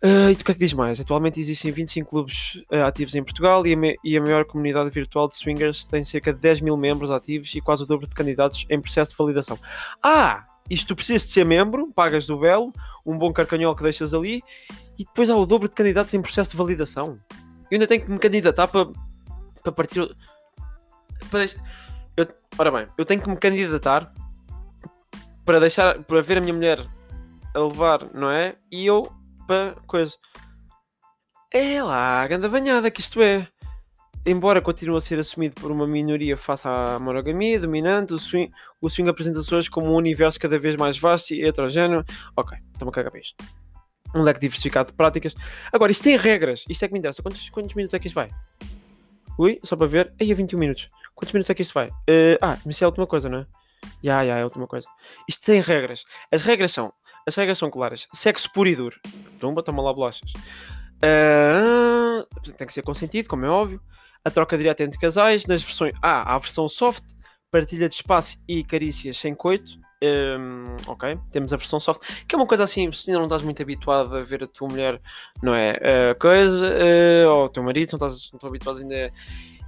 Uh, 0.02 0.30
e 0.30 0.34
o 0.34 0.36
que 0.38 0.52
é 0.52 0.54
que 0.54 0.60
diz 0.60 0.72
mais? 0.72 1.00
Atualmente 1.00 1.42
existem 1.42 1.72
25 1.72 2.10
clubes 2.10 2.56
uh, 2.72 2.86
ativos 2.86 3.16
em 3.16 3.24
Portugal 3.24 3.68
e 3.68 3.74
a, 3.74 3.78
e 4.02 4.18
a, 4.18 4.22
maior 4.22 4.46
comunidade 4.46 4.90
virtual 4.90 5.28
de 5.28 5.36
swingers 5.36 5.84
tem 5.84 6.06
cerca 6.06 6.32
de 6.32 6.40
10 6.40 6.62
mil 6.62 6.78
membros 6.78 7.12
ativos 7.12 7.54
e 7.54 7.60
quase 7.60 7.84
o 7.84 7.86
dobro 7.86 8.08
de 8.08 8.16
candidatos 8.16 8.66
em 8.70 8.80
processo 8.80 9.12
de 9.12 9.18
validação. 9.18 9.60
Ah! 10.02 10.46
Isto 10.70 10.96
precisas 10.96 11.28
de 11.28 11.34
ser 11.34 11.46
membro, 11.46 11.92
pagas 11.94 12.26
do 12.26 12.38
Belo, 12.38 12.72
um 13.06 13.18
bom 13.18 13.34
carcanhol 13.34 13.76
que 13.76 13.84
deixas 13.84 14.14
ali 14.14 14.44
e 14.98 15.06
depois 15.06 15.30
há 15.30 15.36
o 15.36 15.46
dobro 15.46 15.68
de 15.68 15.76
candidatos 15.76 16.14
em 16.14 16.22
processo 16.22 16.52
de 16.52 16.58
validação. 16.58 17.16
Eu 17.72 17.76
ainda 17.76 17.88
tenho 17.88 18.04
que 18.04 18.12
me 18.12 18.20
candidatar 18.20 18.68
para, 18.68 18.90
para 19.64 19.72
partir. 19.72 20.16
Para 21.32 21.46
eu, 22.18 22.28
ora 22.58 22.72
bem, 22.72 22.88
eu 22.98 23.06
tenho 23.06 23.22
que 23.22 23.30
me 23.30 23.38
candidatar 23.38 24.14
para 25.46 25.60
deixar. 25.60 26.04
para 26.04 26.22
ver 26.22 26.38
a 26.38 26.42
minha 26.42 26.54
mulher 26.54 26.86
a 27.56 27.60
levar, 27.60 28.14
não 28.14 28.30
é? 28.30 28.56
E 28.72 28.86
eu 28.86 29.04
para 29.48 29.76
coisa. 29.88 30.16
É 31.52 31.82
lá, 31.82 32.28
grande 32.28 32.48
banhada 32.48 32.92
que 32.92 33.02
isto 33.02 33.22
é. 33.22 33.48
Embora 34.30 34.62
continue 34.62 34.96
a 34.96 35.02
ser 35.02 35.18
assumido 35.18 35.60
por 35.60 35.72
uma 35.72 35.88
minoria 35.88 36.38
face 36.38 36.68
à 36.68 37.00
monogamia 37.00 37.60
dominante, 37.60 38.14
o 38.14 38.20
swing, 38.20 38.52
o 38.80 38.88
swing 38.88 39.10
apresenta 39.10 39.40
pessoas 39.40 39.68
como 39.68 39.92
um 39.92 39.96
universo 39.96 40.40
cada 40.40 40.60
vez 40.60 40.76
mais 40.76 41.00
vasto 41.00 41.34
e 41.34 41.44
heterogéneo. 41.44 42.06
Ok, 42.38 42.56
estamos 42.72 42.92
a 42.92 42.96
cagar 42.96 43.12
para 43.12 43.22
isto 43.22 43.44
um 44.14 44.22
leque 44.22 44.40
diversificado 44.40 44.92
de 44.92 44.96
práticas. 44.96 45.36
Agora, 45.74 45.92
isto 45.92 46.04
tem 46.04 46.16
regras, 46.16 46.64
isto 46.70 46.86
é 46.86 46.88
que 46.88 46.94
me 46.94 47.00
interessa. 47.00 47.24
Quantos, 47.24 47.50
quantos 47.50 47.74
minutos 47.74 47.96
é 47.96 48.00
que 48.00 48.06
isto 48.06 48.16
vai? 48.16 48.30
Ui, 49.36 49.60
só 49.64 49.76
para 49.76 49.88
ver. 49.88 50.14
Aí, 50.22 50.32
21 50.32 50.60
minutos. 50.60 50.90
Quantos 51.16 51.34
minutos 51.34 51.50
é 51.50 51.56
que 51.56 51.64
isto 51.64 51.74
vai? 51.74 51.88
Uh, 51.88 52.38
ah, 52.40 52.58
mas 52.64 52.76
isso 52.76 52.84
é 52.84 52.86
a 52.86 52.88
última 52.88 53.08
coisa, 53.08 53.30
não 53.30 53.40
é? 53.40 53.42
Ya, 53.42 53.48
yeah, 54.04 54.22
ya, 54.22 54.24
yeah, 54.24 54.40
é 54.40 54.42
a 54.42 54.46
última 54.46 54.68
coisa. 54.68 54.88
Isto 55.28 55.46
tem 55.46 55.60
regras. 55.60 56.06
As 56.32 56.44
regras 56.44 56.72
são, 56.72 56.94
as 57.26 57.36
regras 57.36 57.58
são 57.58 57.72
claras. 57.72 58.08
Sexo 58.14 58.52
puro 58.52 58.70
e 58.70 58.76
duro. 58.76 58.96
Tumba, 59.40 59.64
toma 59.64 59.82
lá 59.82 59.92
bolachas. 59.92 60.32
Uh, 61.02 62.28
tem 62.54 62.68
que 62.68 62.74
ser 62.74 62.84
consentido, 62.84 63.28
como 63.28 63.44
é 63.44 63.50
óbvio. 63.50 63.82
A 64.26 64.30
troca 64.30 64.58
direta 64.58 64.84
entre 64.84 65.00
casais, 65.00 65.46
nas 65.46 65.64
versões... 65.64 65.94
Há 66.02 66.36
a 66.36 66.38
versão 66.38 66.68
soft, 66.68 67.04
partilha 67.52 67.88
de 67.90 67.96
espaço 67.96 68.38
e 68.48 68.64
carícias 68.64 69.18
sem 69.18 69.34
coito. 69.34 69.80
Um, 70.02 70.78
ok, 70.88 71.20
temos 71.30 71.54
a 71.54 71.58
versão 71.58 71.80
soft, 71.80 72.02
que 72.26 72.34
é 72.34 72.38
uma 72.38 72.48
coisa 72.48 72.64
assim, 72.64 72.90
se 72.94 73.10
ainda 73.10 73.20
não 73.20 73.26
estás 73.26 73.42
muito 73.42 73.62
habituado 73.62 74.16
a 74.16 74.22
ver 74.22 74.44
a 74.44 74.48
tua 74.48 74.70
mulher, 74.70 75.02
não 75.44 75.54
é? 75.54 75.74
Uh, 75.74 76.20
coisa, 76.20 76.66
uh, 76.66 77.34
ou 77.34 77.46
o 77.46 77.50
teu 77.50 77.62
marido, 77.62 77.92
não 77.92 78.08
estás, 78.08 78.32
não 78.32 78.50
estão 78.54 78.76
ainda 78.78 79.12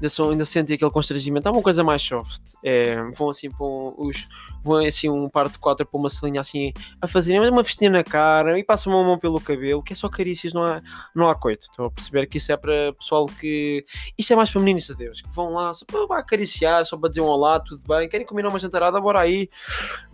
ainda, 0.02 0.10
são, 0.10 0.32
ainda 0.32 0.46
sentem 0.46 0.76
aquele 0.76 0.92
constrangimento. 0.92 1.48
Há 1.48 1.52
uma 1.52 1.62
coisa 1.62 1.84
mais 1.84 2.02
soft. 2.02 2.42
É, 2.64 2.96
vão 3.12 3.30
assim 3.30 3.50
para 3.50 3.66
um, 3.66 3.94
os, 3.98 4.28
vão 4.64 4.78
assim 4.78 5.08
um 5.10 5.30
par 5.30 5.48
de 5.48 5.60
quatro 5.60 5.86
para 5.86 6.00
uma 6.00 6.10
salinha 6.10 6.42
assim 6.42 6.74
a 7.00 7.08
fazerem 7.08 7.48
uma 7.50 7.64
vestinha 7.64 7.90
na 7.90 8.04
cara 8.04 8.58
e 8.60 8.64
passam 8.64 8.92
uma 8.92 9.04
mão 9.04 9.20
pelo 9.20 9.40
cabelo, 9.40 9.84
que 9.84 9.94
é 9.94 9.96
só 9.96 10.10
carícias, 10.10 10.54
não 10.54 10.64
há, 10.64 10.82
não 11.16 11.30
há 11.30 11.36
coito. 11.36 11.68
Estou 11.70 11.86
a 11.86 11.92
perceber 11.92 12.26
que 12.26 12.38
isso 12.38 12.52
é 12.52 12.58
para 12.58 12.94
pessoal 12.94 13.28
que. 13.28 13.86
Isto 14.18 14.34
é 14.34 14.36
mais 14.36 14.50
para 14.50 14.62
meninos 14.62 14.88
de 14.88 14.96
Deus, 14.96 15.22
que 15.22 15.30
vão 15.30 15.54
lá 15.54 15.74
só 15.74 15.86
para 15.86 16.20
acariciar, 16.20 16.84
só 16.86 16.98
para 16.98 17.10
dizer 17.10 17.22
um 17.22 17.26
olá, 17.26 17.60
tudo 17.60 17.84
bem, 17.88 18.10
querem 18.10 18.26
combinar 18.26 18.50
uma 18.50 18.60
jantarada, 18.60 19.00
bora 19.00 19.20
aí. 19.20 19.50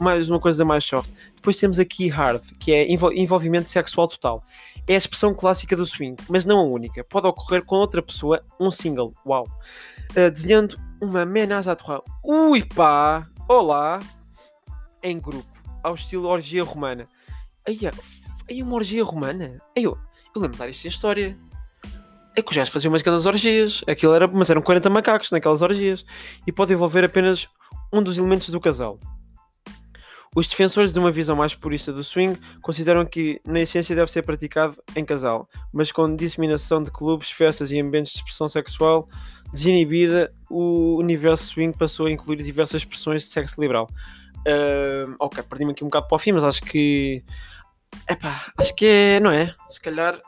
Mais 0.08 0.30
uma 0.30 0.40
coisa 0.40 0.64
mais 0.64 0.86
soft. 0.86 1.12
Depois 1.36 1.58
temos 1.58 1.80
aqui 1.80 2.08
hard, 2.08 2.42
que 2.62 2.72
é 2.72 2.88
envolvimento 2.90 3.70
sexual 3.70 4.08
total. 4.08 4.42
É 4.88 4.96
a 4.96 4.98
expressão 4.98 5.34
clássica 5.34 5.76
do 5.76 5.86
swing, 5.86 6.16
mas 6.30 6.46
não 6.46 6.60
a 6.60 6.64
única. 6.64 7.04
Pode 7.04 7.28
ocorrer 7.28 7.62
com 7.66 7.76
outra 7.76 8.02
pessoa, 8.02 8.42
um 8.58 8.72
single. 8.72 9.14
Uau! 9.26 9.46
Uh, 10.12 10.32
desenhando 10.32 10.80
uma 11.02 11.26
menage 11.26 11.70
à 11.70 11.76
trois. 11.76 12.00
Ui 12.24 12.64
pá! 12.64 13.28
Olá! 13.50 14.00
Em 15.04 15.20
grupo, 15.20 15.44
ao 15.84 15.96
estilo 15.96 16.30
orgia 16.30 16.64
romana. 16.64 17.06
Aí, 17.68 17.78
aí 18.50 18.64
uma 18.64 18.76
orgia 18.76 19.04
romana? 19.04 19.62
Aí, 19.76 19.84
eu, 19.84 19.98
eu 20.34 20.42
lembro 20.42 20.54
de 20.54 20.60
dar 20.60 20.70
isso 20.70 20.88
em 20.88 20.90
história. 20.90 21.38
É 22.34 22.42
que 22.42 22.50
os 22.50 22.56
gajos 22.56 22.74
faziam 22.74 22.94
umas 22.94 23.02
grandes 23.02 23.26
orgias. 23.26 23.84
Aquilo 23.86 24.14
era, 24.14 24.26
mas 24.26 24.50
eram 24.50 24.62
40 24.62 24.90
macacos 24.90 25.32
naquelas 25.32 25.62
orgias. 25.62 26.06
E 26.48 26.52
pode 26.54 26.72
envolver 26.72 27.04
apenas 27.04 27.50
um 27.92 28.02
dos 28.02 28.18
elementos 28.18 28.48
do 28.48 28.62
casal. 28.62 28.98
Os 30.38 30.48
defensores 30.48 30.94
de 30.94 31.00
uma 31.00 31.10
visão 31.10 31.36
mais 31.36 31.56
purista 31.56 31.92
do 31.92 32.04
swing 32.04 32.40
consideram 32.62 33.04
que, 33.04 33.42
na 33.44 33.62
essência, 33.62 33.96
deve 33.96 34.12
ser 34.12 34.22
praticado 34.22 34.78
em 34.96 35.04
casal, 35.04 35.50
mas 35.74 35.92
com 35.92 36.16
disseminação 36.16 36.84
de 36.84 36.92
clubes, 36.92 37.32
festas 37.32 37.72
e 37.72 37.80
ambientes 37.80 38.14
de 38.14 38.20
expressão 38.20 38.48
sexual 38.48 39.10
desinibida, 39.52 40.32
o 40.48 40.98
universo 40.98 41.44
swing 41.46 41.76
passou 41.76 42.06
a 42.06 42.12
incluir 42.12 42.38
diversas 42.44 42.84
expressões 42.84 43.24
de 43.24 43.30
sexo 43.30 43.60
liberal. 43.60 43.90
Uh, 44.42 45.16
ok, 45.20 45.42
perdi-me 45.42 45.72
aqui 45.72 45.84
um 45.84 45.88
bocado 45.88 46.08
para 46.08 46.16
o 46.16 46.20
fim, 46.20 46.34
mas 46.34 46.44
acho 46.44 46.62
que. 46.62 47.24
Epá, 48.08 48.46
acho 48.60 48.76
que 48.76 48.86
é. 48.86 49.20
Não 49.20 49.32
é? 49.32 49.56
Se 49.72 49.82
calhar. 49.82 50.22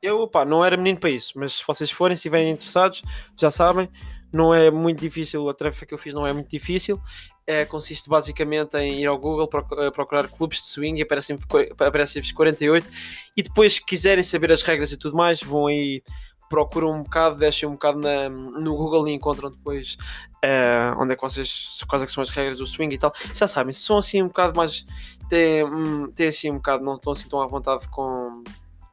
Eu, 0.00 0.26
pá, 0.26 0.42
não 0.46 0.64
era 0.64 0.78
menino 0.78 0.98
para 0.98 1.10
isso, 1.10 1.34
mas 1.36 1.58
se 1.58 1.64
vocês 1.66 1.90
forem, 1.90 2.16
se 2.16 2.20
estiverem 2.20 2.52
interessados, 2.52 3.02
já 3.38 3.50
sabem, 3.50 3.90
não 4.32 4.54
é 4.54 4.70
muito 4.70 5.00
difícil, 5.00 5.48
a 5.48 5.54
tarefa 5.54 5.84
que 5.84 5.92
eu 5.92 5.98
fiz 5.98 6.14
não 6.14 6.26
é 6.26 6.32
muito 6.32 6.48
difícil. 6.48 7.00
É, 7.46 7.64
consiste 7.64 8.08
basicamente 8.08 8.76
em 8.76 9.00
ir 9.00 9.06
ao 9.06 9.18
Google, 9.18 9.50
eh, 9.78 9.90
procurar 9.90 10.28
clubes 10.28 10.58
de 10.58 10.66
swing 10.66 11.00
e 11.00 11.02
aparecem-vos 11.02 11.44
aparecem 11.80 12.22
48. 12.22 12.88
E 13.36 13.42
depois, 13.42 13.74
se 13.74 13.84
quiserem 13.84 14.22
saber 14.22 14.52
as 14.52 14.62
regras 14.62 14.92
e 14.92 14.96
tudo 14.96 15.16
mais, 15.16 15.42
vão 15.42 15.66
aí, 15.66 16.02
procuram 16.48 16.92
um 16.92 17.02
bocado, 17.02 17.38
deixem 17.38 17.68
um 17.68 17.72
bocado 17.72 17.98
na, 17.98 18.28
no 18.28 18.76
Google 18.76 19.08
e 19.08 19.12
encontram 19.12 19.50
depois 19.50 19.96
uh, 20.44 21.00
onde 21.00 21.12
é 21.12 21.16
que 21.16 21.22
vocês, 21.22 21.82
quais 21.88 22.02
é 22.02 22.06
que 22.06 22.12
são 22.12 22.22
as 22.22 22.30
regras 22.30 22.58
do 22.58 22.66
swing 22.66 22.94
e 22.94 22.98
tal. 22.98 23.12
Já 23.34 23.48
sabem, 23.48 23.72
se 23.72 23.80
são 23.80 23.98
assim 23.98 24.22
um 24.22 24.28
bocado 24.28 24.56
mais. 24.56 24.86
têm, 25.28 25.64
hum, 25.64 26.12
têm 26.14 26.28
assim 26.28 26.50
um 26.50 26.56
bocado, 26.56 26.84
não 26.84 26.94
estão 26.94 27.12
assim 27.12 27.28
tão 27.28 27.40
à 27.40 27.48
vontade 27.48 27.88
com 27.88 28.44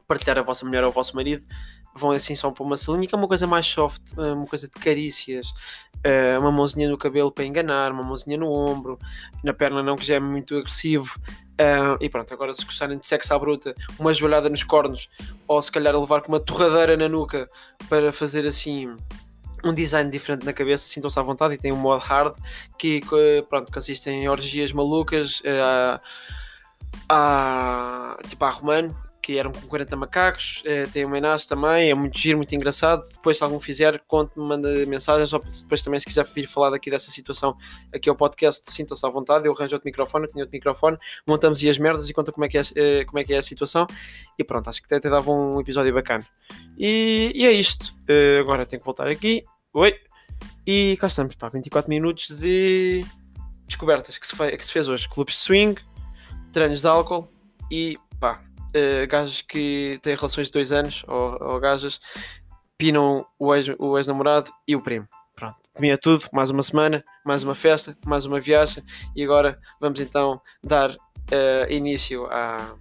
partilhar 0.08 0.38
a 0.38 0.42
vossa 0.42 0.64
mulher 0.64 0.82
ou 0.82 0.90
o 0.90 0.92
vosso 0.92 1.14
marido 1.14 1.44
vão 1.98 2.12
assim 2.12 2.34
só 2.34 2.50
para 2.50 2.64
uma 2.64 2.76
salinha, 2.76 3.06
que 3.06 3.14
é 3.14 3.18
uma 3.18 3.28
coisa 3.28 3.46
mais 3.46 3.66
soft, 3.66 4.02
eh, 4.16 4.32
uma 4.32 4.46
coisa 4.46 4.68
de 4.68 4.80
carícias, 4.80 5.52
eh, 6.02 6.38
uma 6.38 6.50
mãozinha 6.50 6.88
no 6.88 6.96
cabelo 6.96 7.30
para 7.30 7.44
enganar, 7.44 7.92
uma 7.92 8.02
mãozinha 8.02 8.38
no 8.38 8.50
ombro, 8.50 8.98
na 9.44 9.52
perna 9.52 9.82
não, 9.82 9.96
que 9.96 10.06
já 10.06 10.14
é 10.14 10.20
muito 10.20 10.56
agressivo. 10.56 11.18
Eh, 11.58 11.96
e 12.00 12.08
pronto, 12.08 12.32
agora 12.32 12.54
se 12.54 12.64
gostarem 12.64 12.98
de 12.98 13.06
sexo 13.06 13.34
à 13.34 13.38
bruta, 13.38 13.74
uma 13.98 14.12
joelhada 14.14 14.48
nos 14.48 14.62
cornos, 14.62 15.08
ou 15.46 15.60
se 15.60 15.70
calhar 15.70 15.94
levar 15.98 16.22
com 16.22 16.28
uma 16.32 16.40
torradeira 16.40 16.96
na 16.96 17.08
nuca 17.08 17.48
para 17.88 18.12
fazer 18.12 18.46
assim 18.46 18.94
um 19.64 19.74
design 19.74 20.08
diferente 20.08 20.46
na 20.46 20.52
cabeça, 20.52 20.86
sintam-se 20.86 21.18
à 21.18 21.22
vontade 21.22 21.54
e 21.54 21.58
tem 21.58 21.72
um 21.72 21.76
modo 21.76 22.00
hard 22.00 22.34
que 22.78 23.02
pronto, 23.48 23.72
consiste 23.72 24.08
em 24.08 24.28
orgias 24.28 24.70
malucas. 24.72 25.40
Uh, 25.40 26.00
a, 27.08 28.18
tipo 28.26 28.44
a 28.44 28.50
romano 28.50 29.07
que 29.28 29.36
eram 29.36 29.52
com 29.52 29.60
40 29.60 29.94
macacos, 29.94 30.62
é, 30.64 30.86
tem 30.86 31.04
o 31.04 31.08
Menas 31.10 31.44
também, 31.44 31.90
é 31.90 31.94
muito 31.94 32.18
giro, 32.18 32.38
muito 32.38 32.54
engraçado. 32.54 33.06
Depois, 33.12 33.36
se 33.36 33.44
algum 33.44 33.60
fizer, 33.60 34.02
conte-me, 34.06 34.42
manda 34.42 34.86
mensagens. 34.86 35.30
Ou 35.34 35.38
depois 35.38 35.82
também, 35.82 36.00
se 36.00 36.06
quiser 36.06 36.24
vir 36.24 36.46
falar 36.46 36.70
daqui 36.70 36.90
dessa 36.90 37.10
situação 37.10 37.54
aqui 37.94 38.08
ao 38.08 38.16
podcast, 38.16 38.72
sinta-se 38.72 39.04
à 39.04 39.10
vontade. 39.10 39.46
Eu 39.46 39.52
arranjo 39.52 39.74
outro 39.74 39.84
microfone, 39.84 40.24
eu 40.24 40.30
tenho 40.30 40.44
outro 40.44 40.56
microfone, 40.56 40.96
montamos 41.26 41.62
aí 41.62 41.68
as 41.68 41.76
merdas 41.76 42.08
e 42.08 42.14
conta 42.14 42.32
como 42.32 42.46
é 42.46 42.48
que 42.48 42.56
é, 42.56 42.62
eh, 42.74 43.04
como 43.04 43.18
é, 43.18 43.24
que 43.24 43.34
é 43.34 43.36
a 43.36 43.42
situação. 43.42 43.86
E 44.38 44.42
pronto, 44.42 44.70
acho 44.70 44.82
que 44.82 44.94
até 44.94 45.10
dava 45.10 45.30
um 45.30 45.60
episódio 45.60 45.92
bacana. 45.92 46.26
E, 46.78 47.30
e 47.34 47.44
é 47.44 47.52
isto. 47.52 47.94
Uh, 48.08 48.40
agora 48.40 48.64
tenho 48.64 48.80
que 48.80 48.86
voltar 48.86 49.08
aqui. 49.08 49.44
Oi! 49.74 49.94
E 50.66 50.96
cá 50.98 51.06
estamos, 51.06 51.34
pá, 51.34 51.50
24 51.50 51.90
minutos 51.90 52.28
de 52.28 53.04
descobertas 53.66 54.16
que 54.16 54.26
se, 54.26 54.34
que 54.56 54.64
se 54.64 54.72
fez 54.72 54.88
hoje. 54.88 55.06
Clubes 55.06 55.34
de 55.34 55.40
swing, 55.40 55.78
treinos 56.50 56.80
de 56.80 56.86
álcool 56.86 57.28
e 57.70 57.98
pá, 58.18 58.47
uh, 58.74 59.06
gajos 59.08 59.42
que 59.42 59.98
têm 60.02 60.14
relações 60.14 60.48
de 60.48 60.52
dois 60.52 60.72
anos, 60.72 61.04
ou, 61.06 61.38
ou 61.40 61.60
gajas, 61.60 62.00
pinam 62.76 63.26
o 63.38 63.54
ex-namorado 63.54 64.48
ex 64.48 64.56
e 64.68 64.76
o 64.76 64.82
primo. 64.82 65.08
Pronto, 65.34 65.56
é 65.80 65.96
tudo, 65.96 66.24
mais 66.32 66.50
uma 66.50 66.62
semana, 66.62 67.04
mais 67.24 67.44
uma 67.44 67.54
festa, 67.54 67.96
mais 68.04 68.24
uma 68.24 68.40
viagem 68.40 68.82
e 69.14 69.22
agora 69.22 69.58
vamos 69.80 70.00
então 70.00 70.40
dar 70.64 70.90
uh, 70.90 71.70
início 71.70 72.26
à, 72.26 72.74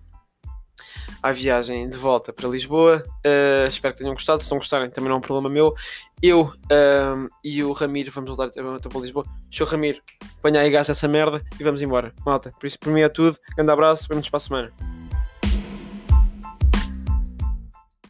à 1.21 1.31
viagem 1.31 1.87
de 1.87 1.97
volta 1.97 2.33
para 2.33 2.47
Lisboa. 2.47 3.03
Uh, 3.25 3.67
espero 3.67 3.93
que 3.93 3.99
tenham 3.99 4.15
gostado. 4.15 4.43
Se 4.43 4.49
não 4.49 4.57
gostarem, 4.57 4.89
também 4.89 5.09
não 5.09 5.17
é 5.17 5.19
um 5.19 5.21
problema 5.21 5.49
meu. 5.49 5.73
Eu 6.21 6.51
um, 6.71 7.27
e 7.43 7.63
o 7.63 7.73
Ramiro 7.73 8.11
vamos 8.11 8.35
voltar 8.35 8.49
então 8.59 8.91
para 8.91 9.01
Lisboa. 9.01 9.25
Show 9.51 9.67
Ramiro, 9.67 10.01
apanha 10.39 10.61
aí 10.61 10.71
gás 10.71 10.89
essa 10.89 11.07
merda 11.07 11.43
e 11.59 11.63
vamos 11.63 11.81
embora. 11.81 12.13
Malta, 12.25 12.51
por 12.59 12.65
isso 12.65 12.79
por 12.79 12.91
mim 12.91 13.01
é 13.01 13.09
tudo. 13.09 13.37
Grande 13.55 13.71
abraço, 13.71 14.07
vemos 14.09 14.27
para 14.29 14.37
a 14.37 14.41
semana. 14.41 14.96